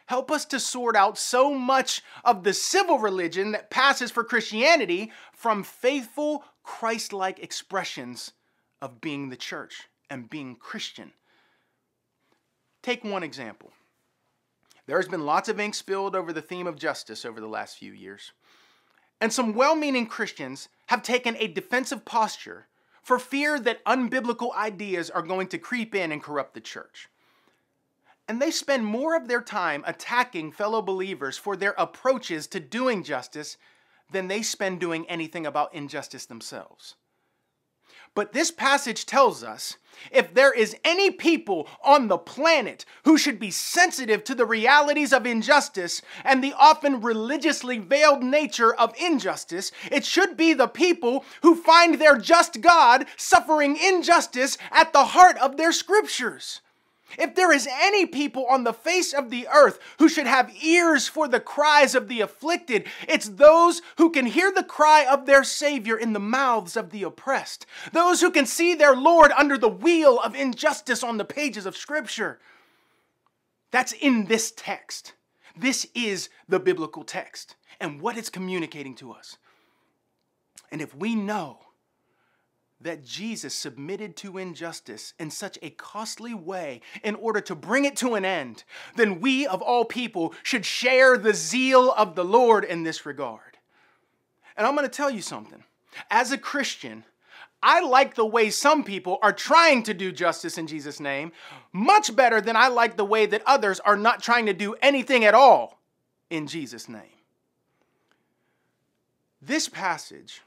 help 0.07 0.31
us 0.31 0.45
to 0.47 0.61
sort 0.61 0.97
out 0.97 1.19
so 1.19 1.55
much 1.55 2.03
of 2.25 2.45
the 2.45 2.53
civil 2.53 2.99
religion 2.99 3.53
that 3.53 3.71
passes 3.71 4.11
for 4.11 4.25
Christianity 4.25 5.13
from 5.33 5.63
faithful, 5.63 6.45
Christ 6.63 7.13
like 7.13 7.39
expressions 7.39 8.33
of 8.81 9.01
being 9.01 9.29
the 9.29 9.37
church 9.37 9.89
and 10.11 10.29
being 10.29 10.57
Christian. 10.57 11.13
Take 12.83 13.03
one 13.03 13.23
example. 13.23 13.73
There 14.87 14.99
has 14.99 15.09
been 15.09 15.25
lots 15.25 15.49
of 15.49 15.59
ink 15.59 15.75
spilled 15.75 16.15
over 16.15 16.33
the 16.33 16.43
theme 16.43 16.67
of 16.67 16.77
justice 16.77 17.25
over 17.25 17.41
the 17.41 17.49
last 17.49 17.79
few 17.79 17.93
years. 17.93 18.33
And 19.21 19.33
some 19.33 19.55
well 19.55 19.75
meaning 19.75 20.07
Christians 20.07 20.69
have 20.89 21.03
taken 21.03 21.37
a 21.39 21.49
defensive 21.49 22.05
posture 22.05 22.67
for 23.03 23.19
fear 23.19 23.59
that 23.61 23.85
unbiblical 23.85 24.55
ideas 24.55 25.09
are 25.09 25.23
going 25.23 25.47
to 25.49 25.59
creep 25.59 25.95
in 25.95 26.13
and 26.13 26.23
corrupt 26.23 26.55
the 26.55 26.61
church. 26.61 27.09
And 28.29 28.41
they 28.41 28.51
spend 28.51 28.87
more 28.87 29.15
of 29.17 29.29
their 29.29 29.43
time 29.43 29.85
attacking 29.87 30.53
fellow 30.53 30.81
believers 30.81 31.37
for 31.37 31.57
their 31.57 31.75
approaches 31.77 32.47
to 32.49 32.61
doing 32.61 33.03
justice 33.05 33.57
than 34.11 34.29
they 34.29 34.43
spend 34.43 34.81
doing 34.81 35.09
anything 35.09 35.47
about 35.47 35.75
injustice 35.75 36.27
themselves. 36.27 36.97
But 38.15 38.33
this 38.33 38.53
passage 38.53 39.07
tells 39.07 39.43
us 39.43 39.77
if 40.13 40.33
there 40.35 40.53
is 40.53 40.77
any 40.85 41.11
people 41.11 41.69
on 41.83 42.07
the 42.07 42.19
planet 42.19 42.85
who 43.05 43.19
should 43.19 43.41
be 43.41 43.51
sensitive 43.51 44.23
to 44.25 44.35
the 44.35 44.47
realities 44.47 45.13
of 45.13 45.27
injustice 45.27 46.01
and 46.23 46.43
the 46.43 46.55
often 46.57 47.01
religiously 47.01 47.79
veiled 47.79 48.23
nature 48.23 48.73
of 48.73 48.95
injustice, 49.01 49.73
it 49.91 50.05
should 50.05 50.37
be 50.37 50.55
the 50.55 50.69
people 50.69 51.25
who 51.43 51.57
find 51.57 51.97
their 51.97 52.17
just 52.17 52.61
God 52.61 53.07
suffering 53.17 53.77
injustice 53.77 54.59
at 54.71 54.93
the 54.93 55.07
heart 55.07 55.37
of 55.39 55.57
their 55.57 55.73
scriptures. 55.73 56.61
If 57.19 57.35
there 57.35 57.53
is 57.53 57.69
any 57.71 58.07
people 58.07 58.47
on 58.47 58.65
the 58.65 58.73
face 58.73 59.13
of 59.13 59.31
the 59.31 59.49
earth 59.49 59.79
who 59.99 60.09
should 60.09 60.27
have 60.27 60.55
ears 60.63 61.09
for 61.09 61.29
the 61.29 61.41
cries 61.41 61.95
of 61.95 62.09
the 62.09 62.21
afflicted, 62.21 62.87
it's 63.09 63.29
those 63.29 63.83
who 63.97 64.11
can 64.11 64.27
hear 64.27 64.53
the 64.53 64.65
cry 64.65 65.05
of 65.05 65.27
their 65.27 65.45
Savior 65.45 65.97
in 65.97 66.13
the 66.13 66.21
mouths 66.21 66.77
of 66.77 66.91
the 66.91 67.03
oppressed, 67.03 67.67
those 67.93 68.21
who 68.21 68.31
can 68.31 68.47
see 68.47 68.75
their 68.75 68.97
Lord 68.97 69.33
under 69.33 69.59
the 69.59 69.69
wheel 69.69 70.19
of 70.19 70.35
injustice 70.35 71.03
on 71.03 71.17
the 71.17 71.25
pages 71.25 71.67
of 71.67 71.77
Scripture. 71.77 72.39
That's 73.71 73.93
in 73.93 74.27
this 74.27 74.53
text. 74.57 75.15
This 75.57 75.87
is 75.95 76.29
the 76.49 76.61
biblical 76.61 77.05
text 77.05 77.57
and 77.81 78.01
what 78.01 78.17
it's 78.17 78.31
communicating 78.31 78.95
to 78.97 79.13
us. 79.13 79.37
And 80.71 80.81
if 80.81 80.95
we 80.95 81.15
know 81.15 81.59
that 82.85 83.03
Jesus 83.03 83.55
submitted 83.55 84.15
to 84.19 84.37
injustice 84.37 85.15
in 85.19 85.31
such 85.31 85.59
a 85.63 85.71
costly 85.71 86.35
way 86.35 86.83
in 87.03 87.15
order 87.15 87.41
to 87.41 87.55
bring 87.55 87.87
it 87.87 87.97
to 87.97 88.15
an 88.15 88.27
end, 88.27 88.63
then 88.95 89.21
we 89.21 89.47
of 89.47 89.63
all 89.63 89.87
people 89.87 90.35
should 90.43 90.67
share 90.67 91.17
the 91.17 91.33
zeal 91.33 91.93
of 91.93 92.15
the 92.15 92.25
Lord 92.25 92.63
in 92.63 92.83
this 92.83 93.07
regard. 93.07 93.59
And 94.57 94.67
I'm 94.67 94.77
going 94.77 94.87
to 94.87 94.95
tell 94.95 95.11
you 95.11 95.23
something. 95.23 95.65
As 96.11 96.31
a 96.31 96.39
Christian, 96.39 97.05
I 97.63 97.81
like 97.81 98.15
the 98.15 98.27
way 98.27 98.51
some 98.51 98.85
people 98.85 99.19
are 99.23 99.33
trying 99.33 99.83
to 99.85 99.95
do 99.95 100.13
justice 100.13 100.59
in 100.59 100.67
Jesus' 100.67 101.01
name 101.01 101.33
much 101.73 102.15
better 102.15 102.43
than 102.43 102.55
I 102.55 102.69
like 102.69 102.99
the 102.99 103.05
way 103.05 103.25
that 103.25 103.43
others 103.47 103.81
are 103.81 103.97
not 103.97 104.23
trying 104.23 104.45
to 104.47 104.53
do 104.53 104.75
anything 104.83 105.25
at 105.25 105.35
all 105.35 105.81
in 106.29 106.47
Jesus' 106.47 106.87
name. 106.87 107.01
This 109.41 109.71
passage 109.71 110.43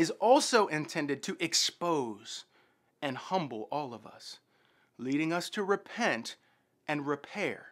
is 0.00 0.10
also 0.12 0.66
intended 0.68 1.22
to 1.22 1.36
expose 1.40 2.46
and 3.02 3.18
humble 3.18 3.68
all 3.70 3.92
of 3.92 4.06
us, 4.06 4.38
leading 4.96 5.30
us 5.30 5.50
to 5.50 5.62
repent 5.62 6.36
and 6.88 7.06
repair 7.06 7.66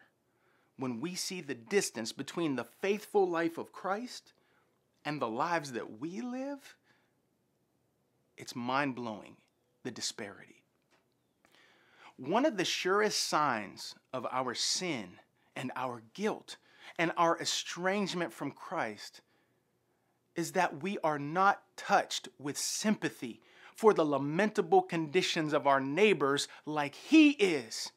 when 0.77 1.01
we 1.01 1.15
see 1.15 1.41
the 1.41 1.55
distance 1.55 2.11
between 2.11 2.55
the 2.55 2.63
faithful 2.63 3.27
life 3.27 3.57
of 3.57 3.71
Christ 3.71 4.33
and 5.03 5.19
the 5.19 5.27
lives 5.27 5.71
that 5.71 5.99
we 5.99 6.21
live. 6.21 6.75
It's 8.37 8.55
mind 8.55 8.93
blowing, 8.93 9.35
the 9.81 9.89
disparity. 9.89 10.61
One 12.15 12.45
of 12.45 12.57
the 12.57 12.65
surest 12.65 13.27
signs 13.27 13.95
of 14.13 14.27
our 14.31 14.53
sin 14.53 15.13
and 15.55 15.71
our 15.75 16.03
guilt 16.13 16.57
and 16.99 17.11
our 17.17 17.39
estrangement 17.39 18.31
from 18.31 18.51
Christ 18.51 19.21
is 20.39 20.53
that 20.53 20.81
we 20.81 20.97
are 21.03 21.19
not 21.19 21.61
touched 21.75 22.29
with 22.39 22.57
sympathy 22.57 23.41
for 23.75 23.93
the 23.93 24.05
lamentable 24.05 24.81
conditions 24.81 25.51
of 25.51 25.67
our 25.67 25.81
neighbors 25.81 26.47
like 26.65 26.95
He 26.95 27.31
is. 27.31 27.91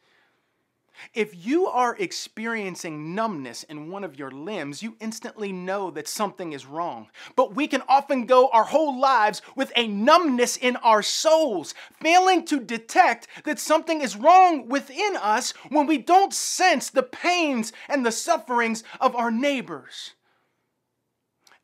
If 1.14 1.46
you 1.46 1.68
are 1.68 1.96
experiencing 1.96 3.14
numbness 3.14 3.62
in 3.62 3.90
one 3.90 4.02
of 4.02 4.18
your 4.18 4.32
limbs, 4.32 4.82
you 4.82 4.96
instantly 4.98 5.52
know 5.52 5.92
that 5.92 6.08
something 6.08 6.52
is 6.52 6.66
wrong. 6.66 7.10
But 7.36 7.54
we 7.54 7.68
can 7.68 7.82
often 7.88 8.26
go 8.26 8.48
our 8.48 8.64
whole 8.64 8.98
lives 8.98 9.40
with 9.54 9.72
a 9.76 9.86
numbness 9.86 10.56
in 10.56 10.74
our 10.76 11.02
souls, 11.02 11.74
failing 12.00 12.44
to 12.46 12.58
detect 12.58 13.28
that 13.44 13.60
something 13.60 14.00
is 14.00 14.16
wrong 14.16 14.66
within 14.68 15.16
us 15.16 15.52
when 15.68 15.86
we 15.86 15.96
don't 15.96 16.34
sense 16.34 16.90
the 16.90 17.04
pains 17.04 17.72
and 17.88 18.04
the 18.04 18.12
sufferings 18.12 18.82
of 19.00 19.14
our 19.14 19.30
neighbors. 19.30 20.14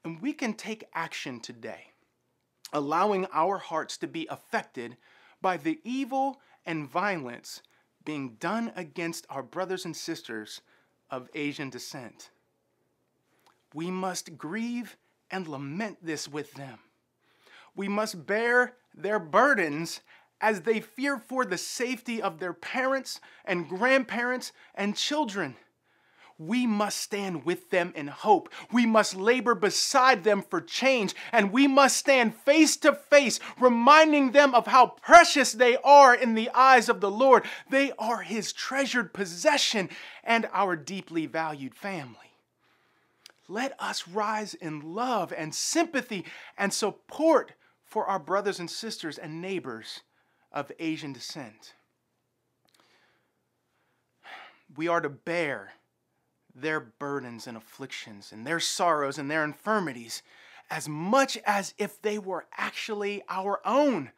And 0.09 0.23
we 0.23 0.33
can 0.33 0.55
take 0.55 0.89
action 0.95 1.39
today, 1.39 1.93
allowing 2.73 3.27
our 3.31 3.59
hearts 3.59 3.99
to 3.99 4.07
be 4.07 4.27
affected 4.31 4.97
by 5.43 5.59
the 5.59 5.81
evil 5.85 6.41
and 6.65 6.89
violence 6.89 7.61
being 8.07 8.37
done 8.41 8.73
against 8.75 9.27
our 9.29 9.43
brothers 9.43 9.85
and 9.85 9.95
sisters 9.95 10.63
of 11.11 11.29
Asian 11.35 11.69
descent. 11.69 12.31
We 13.75 13.91
must 13.91 14.39
grieve 14.39 14.97
and 15.31 15.47
lament 15.47 15.99
this 16.01 16.27
with 16.27 16.55
them. 16.55 16.79
We 17.77 17.87
must 17.87 18.25
bear 18.25 18.77
their 18.95 19.19
burdens 19.19 20.01
as 20.41 20.63
they 20.63 20.81
fear 20.81 21.19
for 21.19 21.45
the 21.45 21.59
safety 21.59 22.23
of 22.23 22.39
their 22.39 22.55
parents 22.55 23.21
and 23.45 23.69
grandparents 23.69 24.53
and 24.75 24.97
children 24.97 25.57
we 26.39 26.67
must 26.67 27.01
stand 27.01 27.45
with 27.45 27.71
them 27.71 27.93
in 27.97 28.07
hope. 28.07 28.49
We 28.73 28.87
must 28.87 29.17
labor 29.17 29.57
beside 29.57 30.23
them 30.23 30.43
for 30.43 30.61
change, 30.61 31.15
and 31.33 31.53
we 31.53 31.67
must 31.67 31.97
stand 31.97 32.35
face 32.35 32.77
to 32.79 32.95
face, 32.95 33.41
reminding 33.59 34.31
them 34.31 34.55
of 34.55 34.69
how 34.69 34.87
precious 34.87 35.53
they 35.53 35.77
are 35.79 36.15
in 36.15 36.35
the 36.35 36.51
eyes 36.55 36.89
of 36.89 37.01
the 37.01 37.11
Lord. 37.11 37.45
They 37.71 37.93
are 37.99 38.23
His 38.23 38.53
treasured 38.53 39.13
possession 39.13 39.91
and 40.23 40.49
our 40.53 40.77
deeply 40.77 41.27
valued 41.27 41.75
family. 41.75 42.15
Let 43.49 43.75
us 43.81 44.07
rise 44.07 44.55
in 44.55 44.95
love 44.95 45.33
and 45.37 45.55
sympathy 45.55 46.25
and 46.57 46.73
support 46.73 47.53
for 47.85 48.07
our 48.07 48.19
brothers 48.19 48.61
and 48.61 48.71
sisters 48.71 49.19
and 49.19 49.41
neighbors 49.41 50.03
of 50.53 50.71
Asian 50.79 51.13
descent. 51.13 51.75
We 54.77 54.87
are 54.87 55.01
to 55.01 55.09
bear 55.09 55.73
their 56.55 56.81
burdens 56.81 57.47
and 57.47 57.57
afflictions 57.57 58.33
and 58.33 58.47
their 58.47 58.61
sorrows 58.61 59.19
and 59.19 59.31
their 59.31 59.45
infirmities 59.45 60.23
as 60.71 60.89
much 60.89 61.39
as 61.47 61.75
if 61.79 62.01
they 62.03 62.19
were 62.19 62.47
actually 62.57 63.23
our 63.29 63.61
own. 63.65 64.11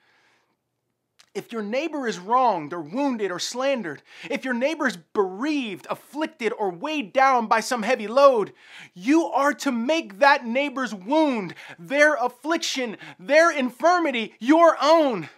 If 1.33 1.53
your 1.53 1.63
neighbor 1.63 2.09
is 2.09 2.19
wronged 2.19 2.73
or 2.73 2.81
wounded 2.81 3.31
or 3.31 3.39
slandered, 3.39 4.03
if 4.29 4.45
your 4.45 4.55
neighbor 4.55 4.89
is 4.89 4.97
bereaved, 4.97 5.87
afflicted, 5.89 6.53
or 6.53 6.71
weighed 6.71 7.13
down 7.13 7.47
by 7.47 7.61
some 7.61 7.85
heavy 7.85 8.09
load, 8.09 8.53
you 8.95 9.27
are 9.27 9.55
to 9.55 9.71
make 9.71 10.19
that 10.19 10.45
neighbor's 10.45 10.93
wound, 10.93 11.55
their 11.79 12.15
affliction, 12.15 12.97
their 13.21 13.53
infirmity 13.53 14.35
your 14.41 14.77
own. 14.83 15.29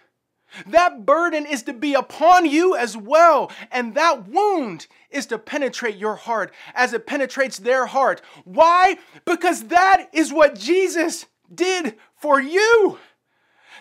That 0.65 1.05
burden 1.05 1.45
is 1.45 1.63
to 1.63 1.73
be 1.73 1.93
upon 1.93 2.45
you 2.45 2.75
as 2.75 2.95
well. 2.95 3.51
And 3.71 3.95
that 3.95 4.27
wound 4.27 4.87
is 5.09 5.25
to 5.27 5.37
penetrate 5.37 5.97
your 5.97 6.15
heart 6.15 6.53
as 6.73 6.93
it 6.93 7.07
penetrates 7.07 7.57
their 7.57 7.85
heart. 7.85 8.21
Why? 8.43 8.97
Because 9.25 9.65
that 9.65 10.09
is 10.13 10.33
what 10.33 10.57
Jesus 10.57 11.25
did 11.53 11.95
for 12.15 12.39
you. 12.39 12.99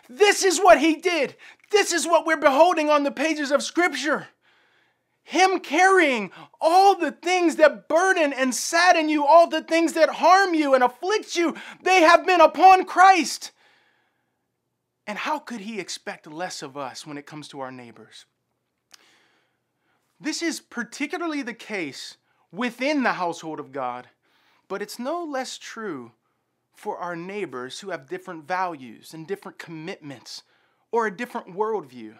This 0.08 0.44
is 0.44 0.58
what 0.58 0.80
he 0.80 0.96
did. 0.96 1.36
This 1.70 1.92
is 1.92 2.06
what 2.06 2.26
we're 2.26 2.36
beholding 2.36 2.90
on 2.90 3.02
the 3.02 3.10
pages 3.10 3.50
of 3.50 3.62
Scripture. 3.62 4.28
Him 5.24 5.60
carrying 5.60 6.30
all 6.60 6.96
the 6.96 7.12
things 7.12 7.56
that 7.56 7.88
burden 7.88 8.32
and 8.32 8.54
sadden 8.54 9.08
you, 9.08 9.24
all 9.24 9.48
the 9.48 9.62
things 9.62 9.92
that 9.94 10.10
harm 10.10 10.54
you 10.54 10.74
and 10.74 10.82
afflict 10.82 11.36
you, 11.36 11.56
they 11.82 12.02
have 12.02 12.26
been 12.26 12.40
upon 12.40 12.84
Christ. 12.84 13.52
And 15.12 15.18
how 15.18 15.40
could 15.40 15.60
he 15.60 15.78
expect 15.78 16.26
less 16.26 16.62
of 16.62 16.74
us 16.74 17.06
when 17.06 17.18
it 17.18 17.26
comes 17.26 17.46
to 17.48 17.60
our 17.60 17.70
neighbors? 17.70 18.24
This 20.18 20.40
is 20.40 20.58
particularly 20.58 21.42
the 21.42 21.52
case 21.52 22.16
within 22.50 23.02
the 23.02 23.12
household 23.12 23.60
of 23.60 23.72
God, 23.72 24.08
but 24.68 24.80
it's 24.80 24.98
no 24.98 25.22
less 25.22 25.58
true 25.58 26.12
for 26.74 26.96
our 26.96 27.14
neighbors 27.14 27.80
who 27.80 27.90
have 27.90 28.08
different 28.08 28.48
values 28.48 29.12
and 29.12 29.26
different 29.26 29.58
commitments 29.58 30.44
or 30.90 31.06
a 31.06 31.14
different 31.14 31.54
worldview. 31.54 32.14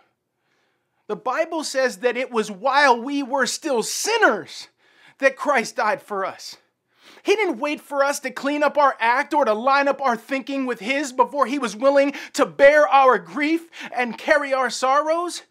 The 1.06 1.16
Bible 1.16 1.64
says 1.64 2.00
that 2.00 2.18
it 2.18 2.30
was 2.30 2.50
while 2.50 3.00
we 3.00 3.22
were 3.22 3.46
still 3.46 3.82
sinners 3.82 4.68
that 5.16 5.34
Christ 5.34 5.76
died 5.76 6.02
for 6.02 6.26
us. 6.26 6.58
He 7.22 7.34
didn't 7.36 7.58
wait 7.58 7.80
for 7.80 8.04
us 8.04 8.20
to 8.20 8.30
clean 8.30 8.62
up 8.62 8.76
our 8.76 8.96
act 8.98 9.34
or 9.34 9.44
to 9.44 9.54
line 9.54 9.88
up 9.88 10.00
our 10.00 10.16
thinking 10.16 10.66
with 10.66 10.80
His 10.80 11.12
before 11.12 11.46
He 11.46 11.58
was 11.58 11.76
willing 11.76 12.14
to 12.34 12.46
bear 12.46 12.86
our 12.88 13.18
grief 13.18 13.68
and 13.94 14.18
carry 14.18 14.52
our 14.52 14.70
sorrows. 14.70 15.42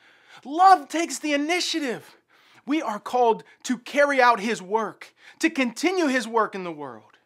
Love 0.44 0.88
takes 0.88 1.20
the 1.20 1.34
initiative. 1.34 2.18
We 2.66 2.82
are 2.82 3.00
called 3.00 3.44
to 3.64 3.78
carry 3.78 4.22
out 4.22 4.40
His 4.40 4.62
work, 4.62 5.14
to 5.40 5.50
continue 5.50 6.08
His 6.08 6.28
work 6.28 6.56
in 6.56 6.64
the 6.64 6.72
world. 6.72 7.18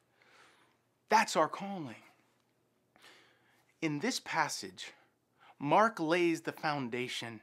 That's 1.10 1.36
our 1.36 1.50
calling. 1.50 1.96
In 3.82 4.00
this 4.00 4.20
passage, 4.20 4.94
Mark 5.60 6.00
lays 6.00 6.42
the 6.42 6.52
foundation 6.52 7.42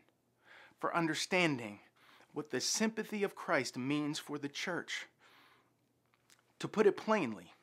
for 0.80 0.94
understanding 0.96 1.78
what 2.32 2.50
the 2.50 2.60
sympathy 2.60 3.22
of 3.22 3.36
Christ 3.36 3.76
means 3.76 4.18
for 4.18 4.38
the 4.38 4.48
church. 4.48 5.06
To 6.62 6.68
put 6.68 6.87
it 6.87 6.96
plainly, 6.96 7.55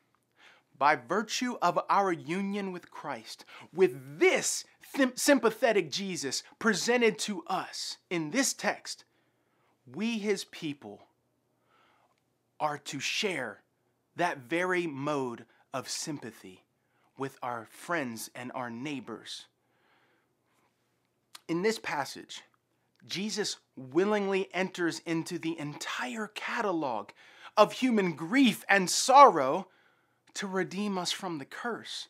by 0.78 0.98
virtue 0.98 1.56
of 1.62 1.80
our 1.90 2.12
union 2.12 2.74
with 2.74 2.92
Christ, 2.92 3.46
with 3.74 4.20
this 4.20 4.66
sympathetic 5.16 5.90
Jesus 5.90 6.44
presented 6.60 7.18
to 7.20 7.44
us 7.48 7.96
in 8.10 8.32
this 8.32 8.52
text, 8.52 9.06
we, 9.96 10.18
his 10.18 10.44
people, 10.44 11.08
are 12.60 12.78
to 12.78 13.00
share 13.00 13.62
that 14.18 14.40
very 14.40 14.86
mode 14.86 15.46
of 15.74 15.88
sympathy 15.88 16.66
with 17.18 17.38
our 17.42 17.70
friends 17.72 18.30
and 18.36 18.52
our 18.54 18.70
neighbors. 18.70 19.46
In 21.48 21.62
this 21.62 21.80
passage, 21.80 22.42
Jesus 23.08 23.60
willingly 23.78 24.50
enters 24.54 25.00
into 25.06 25.40
the 25.40 25.58
entire 25.58 26.28
catalog 26.36 27.12
of 27.58 27.74
human 27.74 28.14
grief 28.14 28.64
and 28.70 28.90
sorrow 28.90 29.68
to 30.36 30.48
redeem 30.48 30.98
us 30.98 31.12
from 31.12 31.38
the 31.38 31.46
curse. 31.46 32.08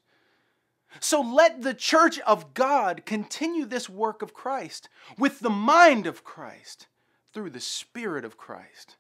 So 1.00 1.22
let 1.22 1.62
the 1.62 1.74
church 1.74 2.20
of 2.20 2.54
God 2.54 3.04
continue 3.06 3.66
this 3.66 3.90
work 3.90 4.22
of 4.22 4.34
Christ 4.34 4.90
with 5.18 5.40
the 5.40 5.50
mind 5.50 6.08
of 6.08 6.24
Christ 6.24 6.88
through 7.32 7.52
the 7.52 7.60
Spirit 7.60 8.26
of 8.26 8.38
Christ 8.38 8.98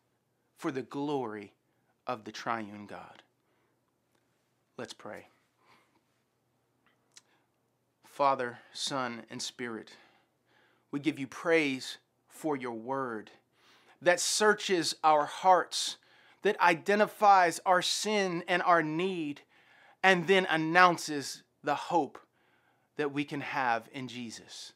for 0.55 0.71
the 0.71 0.83
glory 0.83 1.53
of 2.05 2.25
the 2.25 2.31
triune 2.31 2.85
God. 2.85 3.23
Let's 4.77 4.93
pray. 4.93 5.27
Father, 8.05 8.59
Son, 8.73 9.23
and 9.29 9.41
Spirit, 9.41 9.91
we 10.91 10.99
give 10.99 11.17
you 11.17 11.27
praise 11.27 11.97
for 12.27 12.55
your 12.55 12.73
word 12.73 13.31
that 14.01 14.19
searches 14.19 14.95
our 15.03 15.25
hearts 15.25 15.97
that 16.43 16.59
identifies 16.61 17.59
our 17.65 17.81
sin 17.81 18.43
and 18.47 18.61
our 18.63 18.83
need 18.83 19.41
and 20.03 20.27
then 20.27 20.47
announces 20.49 21.43
the 21.63 21.75
hope 21.75 22.19
that 22.97 23.11
we 23.13 23.23
can 23.23 23.41
have 23.41 23.87
in 23.93 24.07
Jesus 24.07 24.73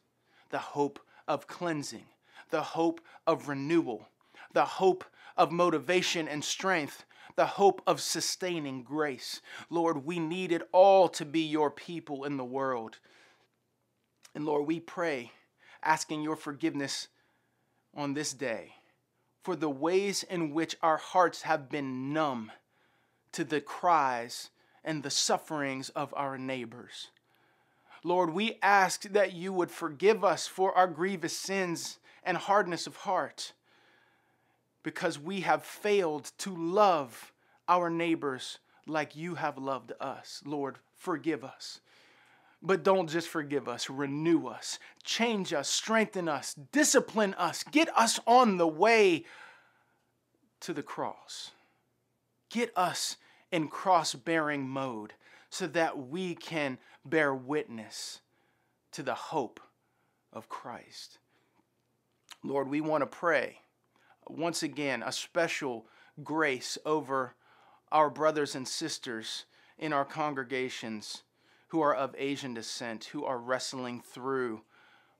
the 0.50 0.58
hope 0.58 1.00
of 1.26 1.48
cleansing, 1.48 2.04
the 2.50 2.62
hope 2.62 3.00
of 3.26 3.48
renewal, 3.48 4.06
the 4.52 4.64
hope 4.64 5.04
of 5.36 5.50
motivation 5.50 6.28
and 6.28 6.44
strength, 6.44 7.04
the 7.34 7.46
hope 7.46 7.82
of 7.88 8.00
sustaining 8.00 8.84
grace. 8.84 9.40
Lord, 9.68 10.04
we 10.04 10.20
need 10.20 10.52
it 10.52 10.62
all 10.70 11.08
to 11.08 11.24
be 11.24 11.40
your 11.40 11.72
people 11.72 12.22
in 12.22 12.36
the 12.36 12.44
world. 12.44 12.98
And 14.32 14.46
Lord, 14.46 14.68
we 14.68 14.78
pray, 14.78 15.32
asking 15.82 16.22
your 16.22 16.36
forgiveness 16.36 17.08
on 17.96 18.14
this 18.14 18.32
day 18.32 18.74
for 19.44 19.54
the 19.54 19.68
ways 19.68 20.22
in 20.22 20.54
which 20.54 20.74
our 20.82 20.96
hearts 20.96 21.42
have 21.42 21.68
been 21.68 22.14
numb 22.14 22.50
to 23.30 23.44
the 23.44 23.60
cries 23.60 24.48
and 24.82 25.02
the 25.02 25.10
sufferings 25.10 25.90
of 25.90 26.14
our 26.16 26.38
neighbors. 26.38 27.08
Lord, 28.02 28.30
we 28.30 28.58
ask 28.62 29.02
that 29.02 29.34
you 29.34 29.52
would 29.52 29.70
forgive 29.70 30.24
us 30.24 30.46
for 30.46 30.74
our 30.74 30.86
grievous 30.86 31.36
sins 31.36 31.98
and 32.24 32.38
hardness 32.38 32.86
of 32.86 32.96
heart 32.96 33.52
because 34.82 35.18
we 35.18 35.42
have 35.42 35.62
failed 35.62 36.32
to 36.38 36.56
love 36.56 37.30
our 37.68 37.90
neighbors 37.90 38.58
like 38.86 39.14
you 39.14 39.34
have 39.34 39.58
loved 39.58 39.92
us. 40.00 40.42
Lord, 40.46 40.78
forgive 40.96 41.44
us. 41.44 41.80
But 42.66 42.82
don't 42.82 43.10
just 43.10 43.28
forgive 43.28 43.68
us, 43.68 43.90
renew 43.90 44.46
us, 44.46 44.78
change 45.02 45.52
us, 45.52 45.68
strengthen 45.68 46.30
us, 46.30 46.54
discipline 46.72 47.34
us, 47.34 47.62
get 47.62 47.90
us 47.94 48.18
on 48.26 48.56
the 48.56 48.66
way 48.66 49.26
to 50.60 50.72
the 50.72 50.82
cross. 50.82 51.50
Get 52.50 52.72
us 52.74 53.18
in 53.52 53.68
cross 53.68 54.14
bearing 54.14 54.66
mode 54.66 55.12
so 55.50 55.66
that 55.66 56.08
we 56.08 56.34
can 56.34 56.78
bear 57.04 57.34
witness 57.34 58.22
to 58.92 59.02
the 59.02 59.14
hope 59.14 59.60
of 60.32 60.48
Christ. 60.48 61.18
Lord, 62.42 62.70
we 62.70 62.80
want 62.80 63.02
to 63.02 63.06
pray 63.06 63.58
once 64.26 64.62
again 64.62 65.02
a 65.02 65.12
special 65.12 65.86
grace 66.22 66.78
over 66.86 67.34
our 67.92 68.08
brothers 68.08 68.54
and 68.54 68.66
sisters 68.66 69.44
in 69.78 69.92
our 69.92 70.06
congregations 70.06 71.24
who 71.74 71.80
are 71.80 71.92
of 71.96 72.14
Asian 72.16 72.54
descent, 72.54 73.06
who 73.06 73.24
are 73.24 73.36
wrestling 73.36 74.00
through 74.00 74.60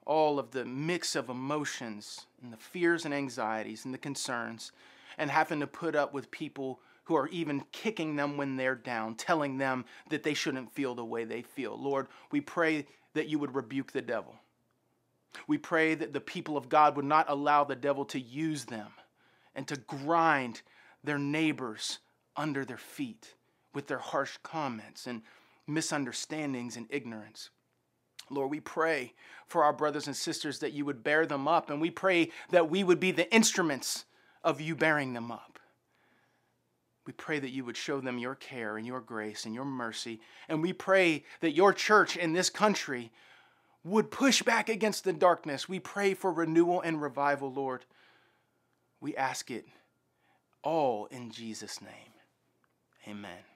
all 0.06 0.38
of 0.38 0.52
the 0.52 0.64
mix 0.64 1.16
of 1.16 1.28
emotions 1.28 2.26
and 2.40 2.52
the 2.52 2.56
fears 2.56 3.04
and 3.04 3.12
anxieties 3.12 3.84
and 3.84 3.92
the 3.92 3.98
concerns, 3.98 4.70
and 5.18 5.32
having 5.32 5.58
to 5.58 5.66
put 5.66 5.96
up 5.96 6.14
with 6.14 6.30
people 6.30 6.78
who 7.02 7.16
are 7.16 7.26
even 7.30 7.64
kicking 7.72 8.14
them 8.14 8.36
when 8.36 8.54
they're 8.54 8.76
down, 8.76 9.16
telling 9.16 9.58
them 9.58 9.84
that 10.10 10.22
they 10.22 10.32
shouldn't 10.32 10.72
feel 10.72 10.94
the 10.94 11.04
way 11.04 11.24
they 11.24 11.42
feel. 11.42 11.76
Lord, 11.76 12.06
we 12.30 12.40
pray 12.40 12.86
that 13.14 13.26
you 13.26 13.40
would 13.40 13.56
rebuke 13.56 13.90
the 13.90 14.00
devil. 14.00 14.36
We 15.48 15.58
pray 15.58 15.96
that 15.96 16.12
the 16.12 16.20
people 16.20 16.56
of 16.56 16.68
God 16.68 16.94
would 16.94 17.04
not 17.04 17.28
allow 17.28 17.64
the 17.64 17.74
devil 17.74 18.04
to 18.04 18.20
use 18.20 18.66
them 18.66 18.92
and 19.56 19.66
to 19.66 19.76
grind 19.76 20.62
their 21.02 21.18
neighbors 21.18 21.98
under 22.36 22.64
their 22.64 22.76
feet 22.76 23.34
with 23.74 23.88
their 23.88 23.98
harsh 23.98 24.36
comments 24.44 25.08
and 25.08 25.22
misunderstandings 25.66 26.76
and 26.76 26.86
ignorance. 26.90 27.50
Lord, 28.30 28.50
we 28.50 28.60
pray 28.60 29.12
for 29.46 29.64
our 29.64 29.72
brothers 29.72 30.06
and 30.06 30.16
sisters 30.16 30.58
that 30.60 30.72
you 30.72 30.84
would 30.84 31.04
bear 31.04 31.26
them 31.26 31.46
up, 31.46 31.70
and 31.70 31.80
we 31.80 31.90
pray 31.90 32.30
that 32.50 32.70
we 32.70 32.82
would 32.82 33.00
be 33.00 33.10
the 33.10 33.32
instruments 33.34 34.04
of 34.42 34.60
you 34.60 34.74
bearing 34.74 35.12
them 35.12 35.30
up. 35.30 35.58
We 37.06 37.12
pray 37.12 37.38
that 37.38 37.50
you 37.50 37.64
would 37.64 37.76
show 37.76 38.00
them 38.00 38.18
your 38.18 38.34
care 38.34 38.78
and 38.78 38.86
your 38.86 39.00
grace 39.00 39.44
and 39.44 39.54
your 39.54 39.66
mercy, 39.66 40.20
and 40.48 40.62
we 40.62 40.72
pray 40.72 41.24
that 41.40 41.54
your 41.54 41.72
church 41.72 42.16
in 42.16 42.32
this 42.32 42.48
country 42.48 43.12
would 43.84 44.10
push 44.10 44.42
back 44.42 44.70
against 44.70 45.04
the 45.04 45.12
darkness. 45.12 45.68
We 45.68 45.78
pray 45.78 46.14
for 46.14 46.32
renewal 46.32 46.80
and 46.80 47.00
revival, 47.02 47.52
Lord. 47.52 47.84
We 49.00 49.14
ask 49.14 49.50
it 49.50 49.66
all 50.62 51.04
in 51.06 51.30
Jesus' 51.30 51.82
name. 51.82 52.12
Amen. 53.06 53.53